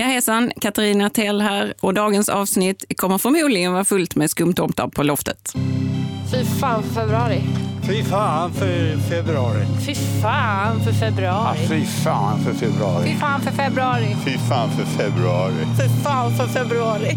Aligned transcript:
Ja, 0.00 0.04
hejsan, 0.04 0.52
Katarina 0.60 1.10
Tell 1.10 1.40
här 1.40 1.74
och 1.80 1.94
dagens 1.94 2.28
avsnitt 2.28 2.84
kommer 2.96 3.18
förmodligen 3.18 3.72
vara 3.72 3.84
fullt 3.84 4.16
med 4.16 4.30
skumtomtar 4.30 4.88
på 4.88 5.02
loftet. 5.02 5.52
Fy 6.30 6.44
fan 6.44 6.82
för 6.82 6.90
februari. 6.90 7.40
Fy 7.86 8.04
fan 8.04 8.52
för 8.52 8.96
februari. 8.96 9.64
Fy 9.86 9.94
fan 9.94 10.80
för 10.84 10.92
februari. 10.92 11.58
Ja, 11.60 11.68
fy 11.68 11.84
fan 11.84 12.44
för 12.44 12.52
februari. 12.52 13.08
Fy 13.08 13.14
fan 13.14 13.40
för 13.40 13.50
februari. 13.50 14.16
Fy 14.24 14.38
fan 14.38 14.70
för 14.70 14.84
februari. 14.84 15.54
Fy 15.76 15.88
fan 16.04 16.36
för 16.36 16.46
februari. 16.46 17.16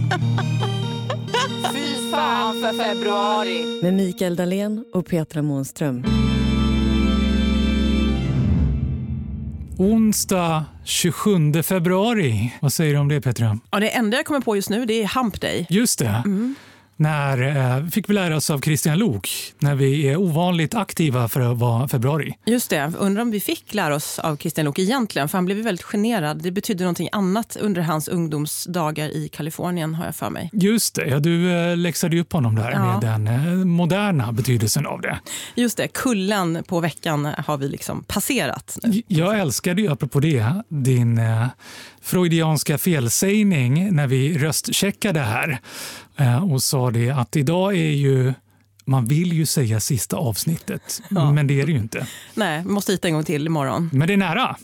fy 1.74 2.12
fan 2.12 2.62
för 2.62 2.84
februari. 2.84 3.80
Med 3.84 3.94
Mikael 3.94 4.36
Dahlén 4.36 4.86
och 4.94 5.06
Petra 5.06 5.42
Månström. 5.42 6.04
Onsdag 9.82 10.66
27 10.84 11.64
februari. 11.64 12.54
Vad 12.60 12.74
säger 12.74 12.94
du 12.94 13.00
om 13.00 13.08
det 13.08 13.22
Petra? 13.22 13.60
Ja, 13.72 13.80
det 13.80 13.90
enda 13.90 14.18
jag 14.18 14.26
kommer 14.26 14.40
på 14.40 14.56
just 14.56 14.70
nu 14.70 14.86
det 14.86 15.04
är 15.04 15.08
Hump 15.22 15.42
Day. 15.42 15.66
Just 15.70 16.00
det. 16.00 16.24
När 17.02 17.78
eh, 17.78 17.88
fick 17.88 18.10
vi 18.10 18.14
lära 18.14 18.36
oss 18.36 18.50
av 18.50 18.62
Christian 18.62 18.98
Lok 18.98 19.30
när 19.60 19.76
vi 19.76 20.08
är 20.08 20.18
ovanligt 20.18 20.76
aktiva 20.76 21.28
för 21.28 21.42
att 21.42 21.58
vara 21.58 21.88
februari. 21.88 22.34
Just 22.46 22.70
det. 22.70 22.94
Undrar 23.00 23.22
om 23.22 23.32
vi 23.32 23.40
fick 23.40 23.74
lära 23.74 23.96
oss 23.96 24.20
av 24.20 24.38
Christian 24.38 24.66
Lok 24.66 24.80
egentligen, 24.80 25.30
för 25.30 25.38
han 25.38 25.46
blev 25.46 25.58
väldigt 25.58 25.84
generad. 25.86 26.44
Det 26.44 26.52
betydde 26.52 26.84
någonting 26.84 27.10
annat 27.12 27.58
under 27.62 27.82
hans 27.82 28.08
ungdomsdagar 28.08 29.10
i 29.10 29.30
Kalifornien 29.30 29.96
har 29.96 30.06
jag 30.06 30.16
för 30.16 30.30
mig. 30.30 30.50
Just 30.54 30.96
det, 30.96 31.06
ja, 31.08 31.20
du 31.20 31.52
eh, 31.52 31.78
läxade 31.78 32.20
upp 32.20 32.34
honom 32.34 32.56
där 32.56 32.72
Ja. 32.72 33.00
med 33.00 33.02
den 33.02 33.28
eh, 33.28 33.66
moderna 33.66 34.32
betydelsen 34.32 34.86
av 34.88 35.02
det. 35.02 35.20
Just 35.56 35.78
det, 35.78 35.88
kullen 35.88 36.64
på 36.68 36.80
veckan 36.80 37.26
har 37.46 37.58
vi 37.58 37.68
liksom 37.68 38.04
passerat 38.04 38.78
nu. 38.84 39.02
Jag 39.08 39.40
älskade 39.40 39.82
ju, 39.82 39.92
apropå 39.92 40.20
det, 40.20 40.64
din 40.70 41.22
freudianska 42.02 42.78
felsägning 42.78 43.96
när 43.96 44.08
vi 44.08 44.38
röstcheckade 44.38 45.20
här 45.20 45.60
och 46.52 46.64
sa 46.64 46.92
det 46.92 47.10
att 47.10 47.36
idag 47.36 47.74
är 47.78 47.92
ju 47.92 48.34
man 48.86 49.06
vill 49.06 49.34
ju 49.34 49.46
säga 49.46 49.80
sista 49.80 50.18
avsnittet, 50.18 51.02
Ja. 51.10 51.32
men 51.32 51.48
det 51.48 51.62
är 51.62 51.66
det 51.66 51.72
ju 51.72 51.78
inte. 51.78 52.08
Nej, 52.34 52.62
vi 52.66 52.70
måste 52.72 52.92
hit 52.92 53.06
en 53.06 53.14
gång 53.14 53.24
till 53.24 53.46
imorgon. 53.46 53.90
Men 53.94 54.08
det 54.08 54.14
är 54.14 54.18
nära. 54.18 54.56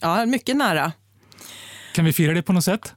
Ja, 0.00 0.26
mycket 0.26 0.56
nära. 0.56 0.92
Kan 1.94 2.04
vi 2.04 2.12
fira 2.12 2.34
det 2.34 2.42
på 2.42 2.52
något 2.52 2.64
sätt? 2.64 2.94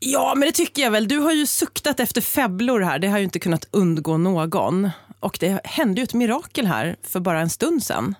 Ja, 0.00 0.32
men 0.36 0.46
det 0.46 0.52
tycker 0.52 0.82
jag 0.82 0.90
väl. 0.90 1.08
Du 1.08 1.18
har 1.18 1.32
ju 1.32 1.46
suktat 1.46 2.00
efter 2.00 2.20
febblor 2.20 2.80
här. 2.80 2.98
Det 2.98 3.08
har 3.08 3.18
ju 3.18 3.24
inte 3.24 3.38
kunnat 3.38 3.68
undgå 3.70 4.16
någon. 4.16 4.90
Och 5.20 5.36
det 5.40 5.60
hände 5.64 6.00
ju 6.00 6.04
ett 6.04 6.14
mirakel 6.14 6.66
här 6.66 6.96
för 7.02 7.20
bara 7.20 7.40
en 7.40 7.50
stund 7.50 7.82
sedan. 7.82 8.14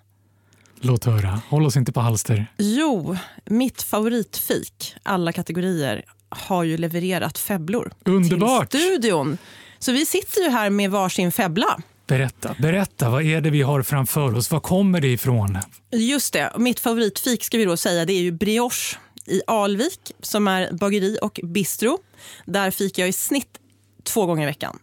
Låt 0.81 1.05
höra. 1.05 1.41
Håll 1.49 1.67
oss 1.67 1.77
inte 1.77 1.93
på 1.93 2.01
halster. 2.01 2.47
Jo, 2.59 3.17
mitt 3.45 3.83
favoritfik, 3.83 4.95
alla 5.03 5.33
kategorier, 5.33 6.05
har 6.29 6.65
ju 6.65 6.77
levererat 6.77 7.39
febblor 7.39 7.93
Underbart! 8.05 8.71
till 8.71 8.81
studion. 8.81 9.39
Så 9.79 9.93
vi 9.93 10.07
sitter 10.07 10.41
ju 10.43 10.49
här 10.49 10.71
med 10.71 10.91
varsin 10.91 11.33
febbla. 11.33 11.81
Berätta, 12.07 12.57
berätta. 12.59 13.11
Vad 13.11 13.23
är 13.23 13.41
det 13.41 13.51
vi 13.51 13.63
har 13.63 13.83
framför 13.83 14.37
oss? 14.37 14.51
Var 14.51 14.61
kommer 14.61 15.01
det 15.01 15.09
ifrån? 15.09 15.59
Just 15.91 16.33
det, 16.33 16.53
mitt 16.57 16.81
favoritfik 16.81 17.45
ska 17.45 17.59
vi 17.59 17.65
då 17.65 17.77
säga 17.77 18.05
det 18.05 18.13
är 18.13 18.21
ju 18.21 18.33
brioche 18.33 18.99
i 19.27 19.43
Alvik 19.47 20.13
som 20.23 20.49
är 20.49 20.73
bageri 20.73 21.19
och 21.23 21.41
bistro. 21.43 21.99
Där 22.45 22.71
fikar 22.71 23.03
jag 23.03 23.09
i 23.09 23.13
snitt 23.13 23.59
två 24.05 24.27
gånger 24.27 24.43
i 24.43 24.47
veckan. 24.47 24.79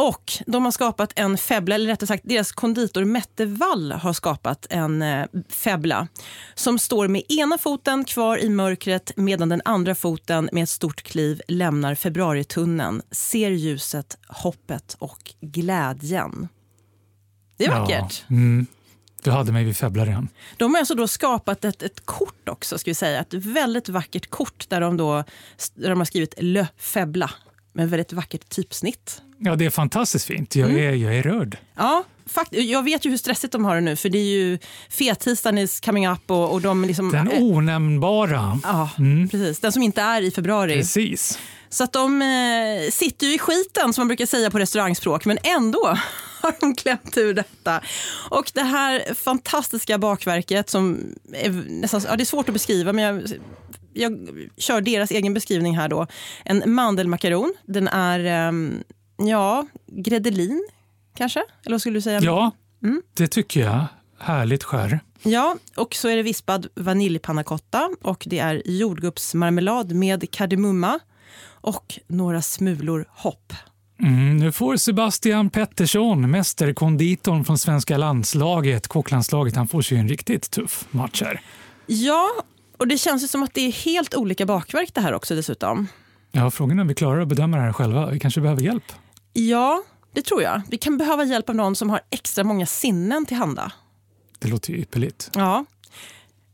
Och 0.00 0.32
de 0.46 0.64
har 0.64 0.72
skapat 0.72 1.12
en 1.16 1.38
febbla, 1.38 1.74
eller 1.74 1.86
rättare 1.86 2.06
sagt 2.06 2.24
deras 2.26 2.52
konditor 2.52 3.04
Mette 3.04 3.46
Wall 3.46 3.92
har 3.92 4.12
skapat 4.12 4.66
en 4.70 5.02
eh, 5.02 5.26
febbla 5.48 6.08
som 6.54 6.78
står 6.78 7.08
med 7.08 7.22
ena 7.28 7.58
foten 7.58 8.04
kvar 8.04 8.38
i 8.38 8.48
mörkret 8.48 9.12
medan 9.16 9.48
den 9.48 9.62
andra 9.64 9.94
foten 9.94 10.48
med 10.52 10.62
ett 10.62 10.68
stort 10.68 11.02
kliv 11.02 11.42
lämnar 11.48 11.94
februaritunneln, 11.94 13.02
ser 13.10 13.50
ljuset, 13.50 14.18
hoppet 14.28 14.96
och 14.98 15.34
glädjen. 15.40 16.48
Det 17.56 17.64
är 17.64 17.80
vackert. 17.80 18.24
Ja, 18.28 18.34
mm. 18.36 18.66
Du 19.22 19.30
hade 19.30 19.52
mig 19.52 19.64
vid 19.64 19.76
febblaren. 19.76 20.28
De 20.56 20.74
har 20.74 20.78
alltså 20.78 20.94
då 20.94 21.08
skapat 21.08 21.64
ett, 21.64 21.82
ett 21.82 22.06
kort 22.06 22.48
också, 22.48 22.78
ska 22.78 22.90
vi 22.90 22.94
säga. 22.94 23.20
Ett 23.20 23.34
väldigt 23.34 23.88
vackert 23.88 24.30
kort 24.30 24.66
där 24.68 24.80
de, 24.80 24.96
då, 24.96 25.24
där 25.74 25.90
de 25.90 25.98
har 25.98 26.04
skrivit 26.04 26.34
Le 26.38 26.66
Febbla 26.76 27.30
med 27.72 27.90
väldigt 27.90 28.12
vackert 28.12 28.48
typsnitt. 28.48 29.22
Ja, 29.42 29.56
det 29.56 29.64
är 29.66 29.70
fantastiskt 29.70 30.24
fint. 30.24 30.56
Jag 30.56 30.70
är, 30.70 30.92
jag 30.92 31.16
är 31.16 31.22
rörd. 31.22 31.56
Ja, 31.76 32.04
fakt 32.26 32.52
jag 32.52 32.82
vet 32.82 33.06
ju 33.06 33.10
hur 33.10 33.16
stressigt 33.16 33.52
de 33.52 33.64
har 33.64 33.74
det 33.74 33.80
nu, 33.80 33.96
för 33.96 34.08
det 34.08 34.18
är 34.18 34.38
ju 34.38 34.58
fettisdagen 34.90 35.58
is 35.58 35.80
coming 35.80 36.08
up 36.08 36.30
och, 36.30 36.52
och 36.52 36.60
de 36.60 36.84
liksom... 36.84 37.12
Den 37.12 37.30
eh, 37.30 37.42
onämnbara. 37.42 38.60
Ja, 38.62 38.90
precis. 39.30 39.60
Den 39.60 39.72
som 39.72 39.82
inte 39.82 40.02
är 40.02 40.22
i 40.22 40.30
februari. 40.30 40.74
Precis. 40.74 41.38
Så 41.68 41.84
att 41.84 41.92
de 41.92 42.22
eh, 42.22 42.90
sitter 42.90 43.26
ju 43.26 43.34
i 43.34 43.38
skiten, 43.38 43.92
som 43.92 44.02
man 44.02 44.08
brukar 44.08 44.26
säga 44.26 44.50
på 44.50 44.58
restaurangspråk, 44.58 45.24
men 45.24 45.38
ändå 45.42 45.86
har 46.42 46.54
de 46.60 46.74
klämt 46.74 47.16
ur 47.16 47.34
detta. 47.34 47.80
Och 48.30 48.50
det 48.54 48.62
här 48.62 49.14
fantastiska 49.14 49.98
bakverket 49.98 50.70
som 50.70 51.14
är 51.32 51.50
nästan, 51.68 52.02
ja, 52.08 52.16
det 52.16 52.22
är 52.22 52.24
svårt 52.24 52.48
att 52.48 52.52
beskriva, 52.52 52.92
men 52.92 53.04
jag, 53.04 53.22
jag 53.92 54.28
kör 54.56 54.80
deras 54.80 55.10
egen 55.10 55.34
beskrivning 55.34 55.76
här 55.76 55.88
då. 55.88 56.06
En 56.44 56.62
mandelmakaron, 56.74 57.54
den 57.66 57.88
är, 57.88 58.24
ehm, 58.24 58.82
ja, 59.20 59.66
gredelin 59.86 60.68
kanske? 61.16 61.42
Eller 61.64 61.74
vad 61.74 61.80
skulle 61.80 61.96
du 61.96 62.00
säga? 62.02 62.20
Ja, 62.20 62.50
Mm. 62.82 63.02
det 63.14 63.26
tycker 63.28 63.60
jag. 63.60 63.84
Härligt 64.18 64.64
skär. 64.64 65.00
Ja, 65.22 65.56
och 65.76 65.94
så 65.94 66.08
är 66.08 66.16
det 66.16 66.22
vispad 66.22 66.66
vaniljpannacotta 66.74 67.90
och 68.02 68.24
det 68.26 68.38
är 68.38 68.62
jordgubbsmarmelad 68.64 69.92
med 69.92 70.30
kardemumma 70.30 70.98
och 71.44 71.98
några 72.06 72.42
smulor 72.42 73.04
hopp. 73.10 73.52
Mm, 74.02 74.36
nu 74.36 74.52
får 74.52 74.76
Sebastian 74.76 75.50
Pettersson, 75.50 76.30
mästerkonditorn 76.30 77.44
från 77.44 77.58
svenska 77.58 77.96
landslaget, 77.96 78.88
kocklandslaget, 78.88 79.56
han 79.56 79.68
får 79.68 79.82
sig 79.82 79.98
en 79.98 80.08
riktigt 80.08 80.50
tuff 80.50 80.84
match 80.90 81.22
här. 81.22 81.40
Ja, 81.86 82.28
och 82.78 82.88
det 82.88 82.98
känns 82.98 83.22
ju 83.22 83.28
som 83.28 83.42
att 83.42 83.54
det 83.54 83.60
är 83.60 83.72
helt 83.72 84.14
olika 84.14 84.46
bakverk 84.46 84.94
det 84.94 85.00
här 85.00 85.12
också 85.14 85.34
dessutom. 85.34 85.88
Ja, 86.32 86.50
frågan 86.50 86.78
är 86.78 86.82
om 86.82 86.88
vi 86.88 86.94
klarar 86.94 87.20
att 87.20 87.28
bedöma 87.28 87.56
det 87.56 87.62
här 87.62 87.72
själva. 87.72 88.10
Vi 88.10 88.20
kanske 88.20 88.40
behöver 88.40 88.62
hjälp. 88.62 88.84
Ja, 89.32 89.82
det 90.14 90.22
tror 90.22 90.42
jag. 90.42 90.62
Vi 90.70 90.78
kan 90.78 90.98
behöva 90.98 91.24
hjälp 91.24 91.48
av 91.48 91.54
någon 91.54 91.76
som 91.76 91.90
har 91.90 92.00
extra 92.10 92.44
många 92.44 92.66
sinnen 92.66 93.26
tillhanda. 93.26 93.72
Det 94.38 94.48
låter 94.48 94.72
ju 94.72 94.78
ypperligt. 94.78 95.30
Ja. 95.34 95.64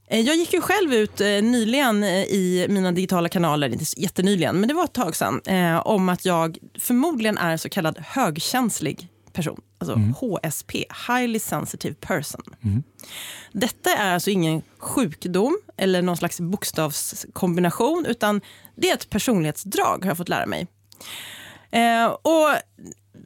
Eh, 0.08 0.20
Jag 0.20 0.36
gick 0.36 0.52
ju 0.52 0.60
själv 0.60 0.94
ut 0.94 1.20
eh, 1.20 1.26
nyligen 1.26 2.04
eh, 2.04 2.10
i 2.24 2.66
mina 2.68 2.92
digitala 2.92 3.28
kanaler, 3.28 3.68
inte 3.68 3.84
jättenyligen, 3.96 4.56
men 4.60 4.68
det 4.68 4.74
var 4.74 4.84
ett 4.84 4.92
tag 4.92 5.16
sedan, 5.16 5.40
om 5.84 6.08
att 6.08 6.24
jag 6.24 6.58
förmodligen 6.78 7.38
är 7.38 7.56
så 7.56 7.68
kallad 7.68 7.98
högkänslig 7.98 9.08
person. 9.32 9.60
Alltså 9.78 9.94
HSP, 10.20 10.84
Highly 11.08 11.38
Sensitive 11.38 11.94
Person. 11.94 12.42
Detta 13.52 13.90
är 13.96 14.14
alltså 14.14 14.30
ingen 14.30 14.62
sjukdom 14.78 15.58
eller 15.76 16.02
någon 16.02 16.16
slags 16.16 16.40
bokstavskombination, 16.40 18.06
utan 18.08 18.40
det 18.76 18.90
är 18.90 18.94
ett 18.94 19.10
personlighetsdrag 19.10 19.98
har 20.04 20.10
jag 20.10 20.16
fått 20.16 20.28
lära 20.28 20.46
mig. 20.46 20.66
Eh, 21.76 22.06
och 22.06 22.48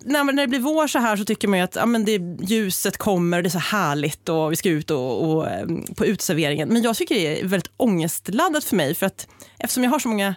när, 0.05 0.25
när 0.25 0.43
det 0.43 0.49
blir 0.49 0.61
vår 0.61 0.87
så 0.87 0.99
här 0.99 1.17
så 1.17 1.25
tycker 1.25 1.49
man 1.49 1.61
att 1.61 1.77
ja, 1.77 1.87
men 1.87 2.05
det, 2.05 2.21
ljuset 2.43 2.97
kommer, 2.97 3.43
det 3.43 3.49
är 3.49 3.51
så 3.51 3.59
härligt 3.59 4.29
och 4.29 4.53
vi 4.53 4.57
ska 4.57 4.69
ut 4.69 4.91
och, 4.91 5.31
och, 5.31 5.49
eh, 5.49 5.67
på 5.97 6.07
uteserveringen. 6.07 6.69
Men 6.69 6.83
jag 6.83 6.97
tycker 6.97 7.15
det 7.15 7.41
är 7.41 7.47
väldigt 7.47 7.73
ångestladdat 7.77 8.65
för 8.65 8.77
mig 8.77 8.95
för 8.95 9.07
att 9.07 9.29
eftersom 9.59 9.85
jag 9.85 9.91
har 9.91 9.99
så 9.99 10.09
många 10.09 10.35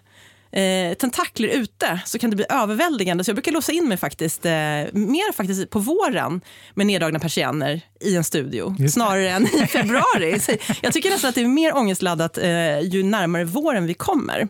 eh, 0.52 0.94
tentakler 0.94 1.48
ute 1.48 2.02
så 2.06 2.20
kan 2.20 2.30
det 2.30 2.36
bli 2.36 2.46
överväldigande. 2.50 3.24
Så 3.24 3.30
jag 3.30 3.36
brukar 3.36 3.52
låsa 3.52 3.72
in 3.72 3.88
mig 3.88 3.98
faktiskt, 3.98 4.46
eh, 4.46 4.52
mer 4.92 5.34
faktiskt 5.34 5.70
på 5.70 5.80
våren 5.80 6.42
med 6.74 6.88
neddragna 6.88 7.20
persienner 7.20 7.82
i 8.02 8.16
en 8.16 8.24
studio 8.24 8.76
Just 8.80 8.80
det. 8.80 8.90
snarare 8.90 9.30
än 9.30 9.48
i 9.48 9.68
februari. 9.68 10.40
Så 10.40 10.52
jag 10.82 10.94
tycker 10.94 11.10
nästan 11.10 11.30
att 11.30 11.36
det 11.36 11.42
är 11.42 11.48
mer 11.48 11.76
ångestladdat 11.76 12.38
eh, 12.38 12.80
ju 12.80 13.04
närmare 13.04 13.46
våren 13.46 13.86
vi 13.86 13.94
kommer. 13.94 14.48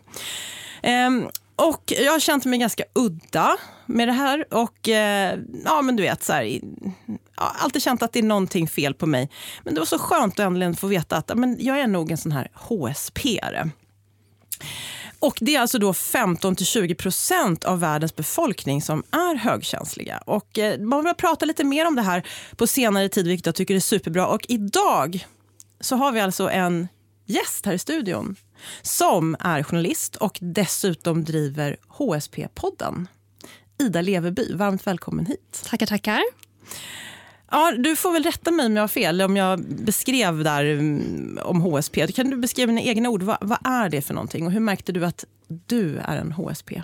Ehm, 0.82 1.28
och 1.56 1.92
jag 1.96 2.12
har 2.12 2.20
känt 2.20 2.44
mig 2.44 2.58
ganska 2.58 2.84
udda 2.92 3.56
med 3.86 4.08
det 4.08 4.12
här. 4.12 4.54
Och 4.54 4.88
eh, 4.88 5.38
ja, 5.64 5.82
men 5.82 5.96
du 5.96 6.02
vet, 6.02 6.22
så 6.22 6.32
här, 6.32 6.60
ja, 7.36 7.56
alltid 7.58 7.82
känt 7.82 8.02
att 8.02 8.12
det 8.12 8.18
är 8.18 8.22
någonting 8.22 8.68
fel 8.68 8.94
på 8.94 9.06
mig. 9.06 9.30
Men 9.64 9.74
det 9.74 9.80
var 9.80 9.86
så 9.86 9.98
skönt 9.98 10.40
att 10.40 10.46
äntligen 10.46 10.76
få 10.76 10.86
veta 10.86 11.16
att 11.16 11.24
ja, 11.28 11.34
men 11.34 11.56
jag 11.60 11.80
är 11.80 11.86
nog 11.86 12.10
en 12.10 12.18
sån 12.18 12.32
här 12.32 12.50
HSP-are. 12.54 13.70
Och 15.18 15.38
det 15.40 15.56
är 15.56 15.60
alltså 15.60 15.78
då 15.78 15.92
15-20 15.92 16.94
procent 16.94 17.64
av 17.64 17.80
världens 17.80 18.16
befolkning 18.16 18.82
som 18.82 19.02
är 19.10 19.34
högkänsliga. 19.34 20.18
Och 20.18 20.58
eh, 20.58 20.80
man 20.80 21.04
vill 21.04 21.14
prata 21.14 21.46
lite 21.46 21.64
mer 21.64 21.86
om 21.86 21.96
det 21.96 22.02
här 22.02 22.26
på 22.56 22.66
senare 22.66 23.08
tid, 23.08 23.28
vilket 23.28 23.46
jag 23.46 23.54
tycker 23.54 23.74
är 23.74 23.80
superbra. 23.80 24.26
Och 24.26 24.46
idag 24.48 25.26
så 25.80 25.96
har 25.96 26.12
vi 26.12 26.20
alltså 26.20 26.50
en 26.50 26.88
gäst 27.26 27.66
här 27.66 27.72
i 27.72 27.78
studion 27.78 28.36
som 28.82 29.36
är 29.40 29.62
journalist 29.62 30.16
och 30.16 30.38
dessutom 30.40 31.24
driver 31.24 31.76
HSP-podden. 31.88 33.06
Ida 33.80 34.00
Leveby, 34.00 34.54
varmt 34.54 34.86
välkommen 34.86 35.26
hit. 35.26 35.64
Tackar, 35.64 35.86
tackar. 35.86 36.22
Ja, 37.50 37.72
du 37.78 37.96
får 37.96 38.12
väl 38.12 38.22
rätta 38.22 38.50
mig 38.50 38.66
om 38.66 38.76
jag 38.76 38.82
har 38.82 38.88
fel, 38.88 39.22
om 39.22 39.36
jag 39.36 39.60
beskrev 39.60 40.44
där 40.44 40.64
mm, 40.64 41.38
om 41.42 41.60
HSP. 41.60 42.06
Kan 42.06 42.30
du 42.30 42.36
beskriva 42.36 42.72
med 42.72 42.86
egna 42.86 43.08
ord, 43.08 43.22
vad, 43.22 43.38
vad 43.40 43.58
är 43.64 43.88
det 43.88 44.02
för 44.02 44.14
någonting 44.14 44.46
och 44.46 44.52
hur 44.52 44.60
märkte 44.60 44.92
du 44.92 45.04
att 45.04 45.24
du 45.66 45.96
är 45.96 46.16
en 46.16 46.32
HSP? 46.32 46.82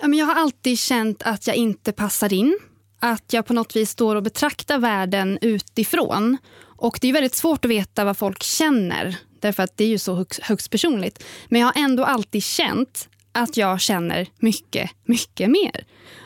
Jag 0.00 0.26
har 0.26 0.34
alltid 0.34 0.78
känt 0.78 1.22
att 1.22 1.46
jag 1.46 1.56
inte 1.56 1.92
passar 1.92 2.32
in. 2.32 2.58
Att 3.00 3.32
jag 3.32 3.46
på 3.46 3.52
något 3.52 3.76
vis 3.76 3.90
står 3.90 4.16
och 4.16 4.22
betraktar 4.22 4.78
världen 4.78 5.38
utifrån. 5.40 6.36
Och 6.60 6.98
Det 7.00 7.08
är 7.08 7.12
väldigt 7.12 7.34
svårt 7.34 7.64
att 7.64 7.70
veta 7.70 8.04
vad 8.04 8.16
folk 8.16 8.42
känner, 8.42 9.16
därför 9.42 9.62
att 9.62 9.76
det 9.76 9.84
är 9.84 9.88
ju 9.88 9.98
så 9.98 10.14
högst, 10.14 10.40
högst 10.42 10.70
personligt. 10.70 11.24
Men 11.48 11.60
jag 11.60 11.66
har 11.66 11.82
ändå 11.82 12.04
alltid 12.04 12.42
känt 12.42 13.08
att 13.32 13.56
jag 13.56 13.80
känner 13.80 14.28
mycket, 14.38 14.90
mycket 15.04 15.50
mer. 15.50 15.84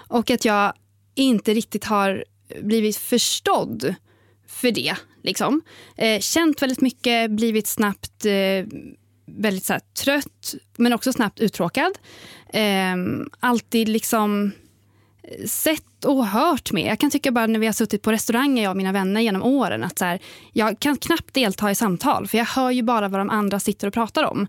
Och 0.08 0.30
att 0.30 0.44
jag 0.44 0.72
inte 1.14 1.54
riktigt 1.54 1.84
har 1.84 2.24
blivit 2.62 2.96
förstådd 2.96 3.94
för 4.46 4.70
det. 4.70 4.94
Liksom. 5.22 5.62
Eh, 5.96 6.20
känt 6.20 6.62
väldigt 6.62 6.80
mycket, 6.80 7.30
blivit 7.30 7.66
snabbt 7.66 8.24
eh, 8.24 8.66
väldigt 9.26 9.64
så 9.64 9.72
här, 9.72 9.82
trött, 10.04 10.54
men 10.76 10.92
också 10.92 11.12
snabbt 11.12 11.40
uttråkad. 11.40 11.92
Eh, 12.52 12.96
alltid 13.40 13.88
liksom 13.88 14.52
sett 15.46 16.04
och 16.04 16.26
hört 16.26 16.72
med. 16.72 16.86
Jag 16.86 16.98
kan 16.98 17.10
tycka 17.10 17.30
bara 17.30 17.46
när 17.46 17.58
vi 17.58 17.66
har 17.66 17.72
suttit 17.72 18.02
på 18.02 18.12
restauranger, 18.12 18.62
jag 18.62 18.70
och 18.70 18.76
mina 18.76 18.92
vänner 18.92 19.20
genom 19.20 19.42
åren, 19.42 19.84
att 19.84 19.98
så 19.98 20.04
här, 20.04 20.20
jag 20.52 20.80
kan 20.80 20.96
knappt 20.96 21.34
delta 21.34 21.70
i 21.70 21.74
samtal, 21.74 22.26
för 22.26 22.38
jag 22.38 22.44
hör 22.44 22.70
ju 22.70 22.82
bara 22.82 23.08
vad 23.08 23.20
de 23.20 23.30
andra 23.30 23.60
sitter 23.60 23.86
och 23.86 23.94
pratar 23.94 24.24
om. 24.24 24.46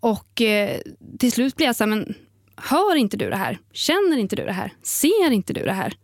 Och 0.00 0.42
eh, 0.42 0.80
till 1.18 1.32
slut 1.32 1.56
blir 1.56 1.66
jag 1.66 1.76
så 1.76 1.84
här, 1.84 1.88
men 1.88 2.14
hör 2.56 2.96
inte 2.96 3.16
du 3.16 3.30
det 3.30 3.36
här? 3.36 3.58
Känner 3.72 4.16
inte 4.16 4.36
du 4.36 4.44
det 4.44 4.52
här? 4.52 4.72
Ser 4.82 5.30
inte 5.30 5.52
du 5.52 5.64
det 5.64 5.72
här? 5.72 5.94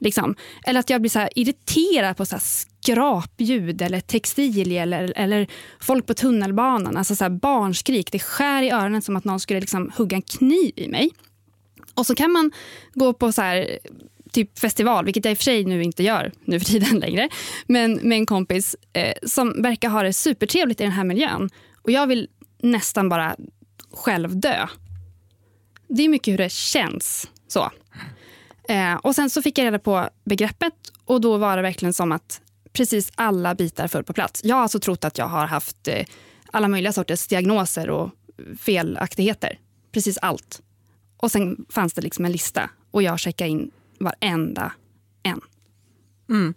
Liksom. 0.00 0.34
Eller 0.66 0.80
att 0.80 0.90
jag 0.90 1.00
blir 1.00 1.10
så 1.10 1.18
här 1.18 1.28
irriterad 1.34 2.16
på 2.16 2.26
så 2.26 2.34
här 2.34 2.42
skrapljud 2.42 3.82
eller 3.82 4.00
textilier 4.00 4.82
eller, 4.82 5.12
eller 5.16 5.46
folk 5.80 6.06
på 6.06 6.14
tunnelbanan. 6.14 6.96
Alltså 6.96 7.16
så 7.16 7.30
barnskrik. 7.30 8.12
Det 8.12 8.18
skär 8.18 8.62
i 8.62 8.70
öronen 8.70 9.02
som 9.02 9.16
att 9.16 9.24
någon 9.24 9.40
skulle 9.40 9.60
liksom 9.60 9.92
hugga 9.96 10.16
en 10.16 10.22
kniv 10.22 10.72
i 10.76 10.88
mig. 10.88 11.10
Och 11.94 12.06
så 12.06 12.14
kan 12.14 12.32
man 12.32 12.52
gå 12.94 13.12
på 13.12 13.32
så 13.32 13.42
här, 13.42 13.78
typ 14.32 14.58
festival, 14.58 15.04
vilket 15.04 15.24
jag 15.24 15.32
i 15.32 15.34
och 15.34 15.38
för 15.38 15.44
sig 15.44 15.64
nu 15.64 15.82
inte 15.82 16.02
gör 16.02 16.32
nu 16.44 16.60
för 16.60 16.66
tiden 16.66 16.98
längre, 17.00 17.28
men 17.66 17.94
med 17.94 18.18
en 18.18 18.26
kompis 18.26 18.76
eh, 18.92 19.14
som 19.22 19.62
verkar 19.62 19.88
ha 19.88 20.02
det 20.02 20.12
supertrevligt 20.12 20.80
i 20.80 20.84
den 20.84 20.92
här 20.92 21.04
miljön. 21.04 21.50
Och 21.82 21.90
jag 21.90 22.06
vill 22.06 22.28
nästan 22.62 23.08
bara 23.08 23.36
själv 23.92 24.40
dö. 24.40 24.66
Det 25.88 26.02
är 26.02 26.08
mycket 26.08 26.32
hur 26.32 26.38
det 26.38 26.52
känns. 26.52 27.30
så. 27.48 27.70
Eh, 28.68 28.94
och 28.94 29.14
Sen 29.14 29.30
så 29.30 29.42
fick 29.42 29.58
jag 29.58 29.64
reda 29.64 29.78
på 29.78 30.08
begreppet 30.24 30.74
och 31.04 31.20
då 31.20 31.36
var 31.36 31.56
det 31.56 31.62
verkligen 31.62 31.94
som 31.94 32.12
att 32.12 32.40
precis 32.72 33.12
alla 33.14 33.54
bitar 33.54 33.88
föll 33.88 34.04
på 34.04 34.12
plats. 34.12 34.40
Jag 34.44 34.56
har 34.56 34.62
alltså 34.62 34.80
trott 34.80 35.04
att 35.04 35.18
jag 35.18 35.26
har 35.26 35.46
haft 35.46 35.88
eh, 35.88 36.06
alla 36.50 36.68
möjliga 36.68 36.92
sorters 36.92 37.26
diagnoser 37.26 37.90
och 37.90 38.10
felaktigheter. 38.60 39.58
Precis 39.92 40.18
allt. 40.18 40.60
Och 41.16 41.30
sen 41.30 41.66
fanns 41.68 41.92
det 41.92 42.02
liksom 42.02 42.24
en 42.24 42.32
lista 42.32 42.70
och 42.90 43.02
jag 43.02 43.18
checkade 43.18 43.50
in 43.50 43.70
varenda 43.98 44.72
en. 45.22 45.40
Mm. 46.28 46.54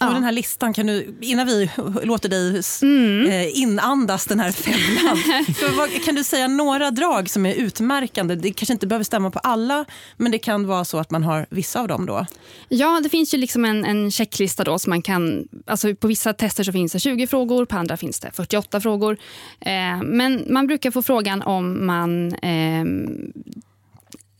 Ja. 0.00 0.08
Och 0.08 0.14
den 0.14 0.24
här 0.24 0.32
listan, 0.32 0.72
kan 0.72 0.86
du, 0.86 1.16
innan 1.20 1.46
vi 1.46 1.70
låter 2.02 2.28
dig 2.28 2.62
mm. 2.82 3.30
eh, 3.30 3.58
inandas 3.58 4.24
den 4.24 4.40
här 4.40 4.52
femman. 4.52 5.88
kan 6.04 6.14
du 6.14 6.24
säga 6.24 6.48
några 6.48 6.90
drag 6.90 7.30
som 7.30 7.46
är 7.46 7.54
utmärkande? 7.54 8.34
Det 8.34 8.52
kanske 8.52 8.72
inte 8.72 8.86
behöver 8.86 9.04
stämma 9.04 9.30
på 9.30 9.38
alla, 9.38 9.84
men 10.16 10.32
det 10.32 10.38
kan 10.38 10.66
vara 10.66 10.84
så 10.84 10.98
att 10.98 11.10
man 11.10 11.22
har 11.22 11.46
vissa 11.50 11.80
av 11.80 11.88
dem 11.88 12.06
då? 12.06 12.26
Ja, 12.68 13.00
det 13.02 13.08
finns 13.08 13.34
ju 13.34 13.38
liksom 13.38 13.64
en, 13.64 13.84
en 13.84 14.10
checklista 14.10 14.64
då 14.64 14.78
som 14.78 14.90
man 14.90 15.02
kan... 15.02 15.48
Alltså 15.66 15.94
på 15.94 16.06
vissa 16.06 16.32
tester 16.32 16.64
så 16.64 16.72
finns 16.72 16.92
det 16.92 17.00
20 17.00 17.26
frågor, 17.26 17.64
på 17.64 17.76
andra 17.76 17.96
finns 17.96 18.20
det 18.20 18.30
48 18.34 18.80
frågor. 18.80 19.16
Eh, 19.60 20.02
men 20.02 20.44
man 20.48 20.66
brukar 20.66 20.90
få 20.90 21.02
frågan 21.02 21.42
om 21.42 21.86
man 21.86 22.34
eh, 22.34 22.84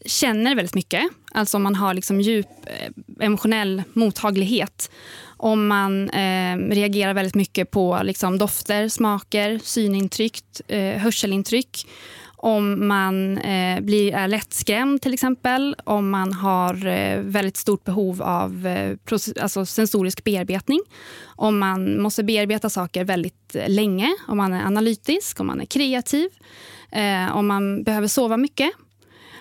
känner 0.04 0.54
väldigt 0.54 0.74
mycket. 0.74 1.02
Alltså 1.32 1.56
om 1.56 1.62
man 1.62 1.74
har 1.74 1.94
liksom 1.94 2.20
djup 2.20 2.46
eh, 2.66 3.26
emotionell 3.26 3.82
mottaglighet. 3.92 4.90
Om 5.36 5.66
man 5.66 6.10
eh, 6.10 6.56
reagerar 6.56 7.14
väldigt 7.14 7.34
mycket 7.34 7.70
på 7.70 8.00
liksom, 8.02 8.38
dofter, 8.38 8.88
smaker, 8.88 9.60
synintryck, 9.62 10.42
eh, 10.68 10.98
hörselintryck. 10.98 11.86
Om 12.36 12.88
man 12.88 13.38
eh, 13.38 13.80
blir, 13.80 14.14
är 14.14 14.28
lättskrämd 14.28 15.02
till 15.02 15.14
exempel. 15.14 15.76
Om 15.84 16.10
man 16.10 16.32
har 16.32 16.86
eh, 16.86 17.18
väldigt 17.20 17.56
stort 17.56 17.84
behov 17.84 18.22
av 18.22 18.66
eh, 18.66 18.96
alltså 19.40 19.66
sensorisk 19.66 20.24
bearbetning. 20.24 20.80
Om 21.24 21.58
man 21.58 22.02
måste 22.02 22.24
bearbeta 22.24 22.70
saker 22.70 23.04
väldigt 23.04 23.54
eh, 23.54 23.68
länge. 23.68 24.16
Om 24.28 24.36
man 24.36 24.52
är 24.52 24.66
analytisk, 24.66 25.40
om 25.40 25.46
man 25.46 25.60
är 25.60 25.64
kreativ. 25.66 26.28
Eh, 26.92 27.36
om 27.36 27.46
man 27.46 27.82
behöver 27.82 28.08
sova 28.08 28.36
mycket 28.36 28.70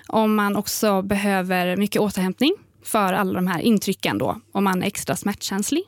om 0.08 0.36
man 0.36 0.56
också 0.56 1.02
behöver 1.02 1.78
mycket 1.78 2.02
återhämtning 2.02 2.56
för 2.84 3.14
alla 3.14 3.34
de 3.34 3.48
här 3.48 3.60
intrycken 3.60 4.18
då, 4.18 4.42
om 4.52 4.64
man 4.64 4.84
är 4.84 4.88
extra 4.88 5.16
smärtkänslig. 5.16 5.84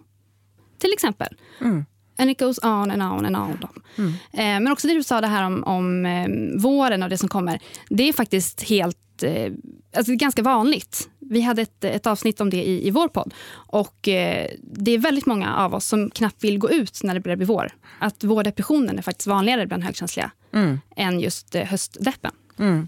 Till 0.80 0.94
exempel. 0.94 1.36
Mm. 1.62 1.86
And 2.18 2.30
it 2.30 2.40
goes 2.40 2.60
on 2.64 2.92
and 2.92 3.04
on 3.04 3.26
and 3.26 3.38
on. 3.38 3.58
Mm. 3.98 4.12
Eh, 4.12 4.64
men 4.64 4.72
också 4.72 4.88
det 4.88 4.94
du 4.94 5.04
sa 5.04 5.22
det 5.22 5.28
här 5.28 5.44
om, 5.44 5.64
om 5.64 6.06
eh, 6.06 6.28
våren 6.62 7.04
och 7.04 7.10
det 7.10 7.18
som 7.18 7.30
kommer. 7.30 7.60
Det 7.90 8.10
är 8.10 8.14
faktiskt 8.14 8.64
helt 8.64 9.24
eh, 9.24 9.54
alltså 9.96 10.16
ganska 10.16 10.42
vanligt. 10.42 11.10
Vi 11.20 11.42
hade 11.42 11.62
ett, 11.62 11.84
ett 11.84 12.08
avsnitt 12.08 12.42
om 12.42 12.50
det 12.50 12.64
i, 12.64 12.88
i 12.88 12.92
vår 12.92 13.08
podd. 13.08 13.34
Och 13.54 14.08
eh, 14.08 14.48
det 14.62 14.92
är 14.92 14.98
väldigt 14.98 15.26
många 15.26 15.56
av 15.56 15.76
oss 15.76 15.86
som 15.86 16.10
knappt 16.10 16.44
vill 16.44 16.58
gå 16.58 16.72
ut 16.72 17.04
när 17.04 17.14
det 17.14 17.20
börjar 17.20 17.38
bli 17.38 17.46
vår. 17.46 17.72
Att 18.00 18.24
vårdepressionen 18.24 18.98
är 18.98 19.02
faktiskt 19.02 19.28
vanligare 19.28 19.68
bland 19.68 19.84
högkänsliga 19.84 20.32
mm. 20.54 20.80
än 20.96 21.20
just 21.20 21.56
eh, 21.56 21.64
höstdeppen. 21.64 22.32
Mm. 22.60 22.88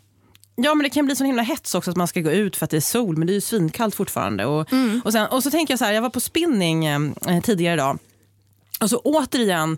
Ja, 0.62 0.75
men 0.75 0.83
det 0.83 0.89
kan 0.89 1.06
bli 1.06 1.15
så 1.15 1.24
himla 1.24 1.42
hets 1.42 1.75
också 1.75 1.92
att 1.92 1.98
man 1.98 2.07
ska 2.07 2.21
gå 2.21 2.31
ut 2.31 2.56
för 2.56 2.65
att 2.65 2.69
det 2.69 2.77
är 2.77 2.81
sol, 2.81 3.18
men 3.18 3.27
det 3.27 3.33
är 3.33 3.36
ju 3.36 3.42
svinkallt 3.42 3.95
fortfarande. 3.95 4.45
Och, 4.45 4.74
mm. 4.74 5.01
och, 5.06 5.12
sen, 5.12 5.27
och 5.27 5.44
så 5.44 5.51
tänker 5.51 5.71
jag 5.71 5.80
så 5.80 5.86
här, 5.86 5.94
jag 5.94 6.01
var 6.01 6.09
på 6.09 6.19
spinning 6.19 6.86
eh, 6.86 7.42
tidigare 7.44 7.74
idag. 7.74 8.00
Och 8.79 8.89
så 8.89 8.97
återigen 8.97 9.77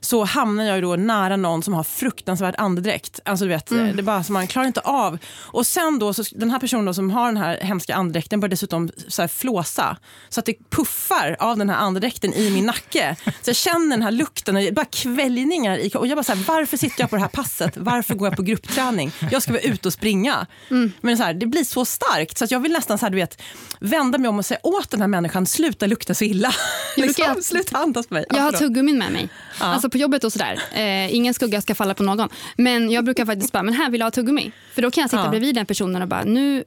så 0.00 0.24
hamnar 0.24 0.64
jag 0.64 0.82
då 0.82 0.96
nära 0.96 1.36
någon 1.36 1.62
som 1.62 1.74
har 1.74 1.84
fruktansvärd 1.84 2.54
andedräkt. 2.58 3.20
Alltså, 3.24 3.44
du 3.44 3.48
vet, 3.48 3.70
mm. 3.70 3.96
det 3.96 4.02
bara 4.02 4.24
så 4.24 4.32
man 4.32 4.46
klarar 4.46 4.66
inte 4.66 4.80
av. 4.80 5.18
Och 5.36 5.66
sen 5.66 5.98
då, 5.98 6.14
så, 6.14 6.24
den 6.34 6.50
här 6.50 6.58
personen 6.58 6.84
då 6.84 6.94
som 6.94 7.10
har 7.10 7.26
den 7.26 7.36
här 7.36 7.58
hemska 7.60 7.94
andedräkten 7.94 8.40
börjar 8.40 8.50
dessutom 8.50 8.90
så 9.08 9.22
här 9.22 9.28
flåsa. 9.28 9.96
Så 10.28 10.40
att 10.40 10.46
det 10.46 10.70
puffar 10.70 11.36
av 11.38 11.58
den 11.58 11.70
här 11.70 11.76
andedräkten 11.76 12.34
i 12.34 12.50
min 12.50 12.66
nacke. 12.66 13.16
Så 13.24 13.48
jag 13.50 13.56
känner 13.56 13.90
den 13.90 14.02
här 14.02 14.10
lukten 14.10 14.56
och 14.56 14.74
bara 14.74 14.86
kväljningar. 14.86 15.78
I, 15.78 15.90
och 15.94 16.06
jag 16.06 16.16
bara 16.16 16.24
så 16.24 16.32
här, 16.32 16.44
varför 16.48 16.76
sitter 16.76 17.00
jag 17.00 17.10
på 17.10 17.16
det 17.16 17.22
här 17.22 17.28
passet? 17.28 17.76
Varför 17.76 18.14
går 18.14 18.28
jag 18.28 18.36
på 18.36 18.42
gruppträning? 18.42 19.12
Jag 19.30 19.42
ska 19.42 19.52
vara 19.52 19.62
ute 19.62 19.88
och 19.88 19.92
springa. 19.92 20.46
Mm. 20.70 20.92
Men 21.00 21.16
så 21.16 21.22
här, 21.22 21.34
det 21.34 21.46
blir 21.46 21.64
så 21.64 21.84
starkt 21.84 22.38
så 22.38 22.44
att 22.44 22.50
jag 22.50 22.60
vill 22.60 22.72
nästan 22.72 22.98
så 22.98 23.06
här, 23.06 23.10
du 23.10 23.16
vet, 23.16 23.42
vända 23.80 24.18
mig 24.18 24.28
om 24.28 24.38
och 24.38 24.46
säga 24.46 24.60
åt 24.62 24.90
den 24.90 25.00
här 25.00 25.08
människan, 25.08 25.46
sluta 25.46 25.86
lukta 25.86 26.14
så 26.14 26.24
illa. 26.24 26.54
liksom, 26.96 27.42
sluta 27.42 27.78
andas 27.78 28.06
på 28.06 28.14
mig. 28.14 28.24
Jag 28.40 28.52
har 28.52 28.58
tuggummin 28.58 28.98
med 28.98 29.12
mig. 29.12 29.28
Ja. 29.60 29.66
Alltså 29.66 29.90
på 29.90 29.98
jobbet 29.98 30.24
och 30.24 30.32
sådär. 30.32 30.62
Eh, 30.72 31.14
ingen 31.14 31.34
skugga 31.34 31.60
ska 31.60 31.74
falla 31.74 31.94
på 31.94 32.02
någon. 32.02 32.28
Men 32.56 32.90
jag 32.90 33.04
brukar 33.04 33.26
faktiskt 33.26 33.52
bara, 33.52 33.62
men 33.62 33.74
här 33.74 33.90
vill 33.90 34.00
jag 34.00 34.06
ha 34.06 34.10
tuggummi. 34.10 34.52
För 34.74 34.82
då 34.82 34.90
kan 34.90 35.00
jag 35.00 35.10
sitta 35.10 35.24
ja. 35.24 35.30
bredvid 35.30 35.54
den 35.54 35.66
personen 35.66 36.02
och 36.02 36.08
bara, 36.08 36.24
nu 36.24 36.64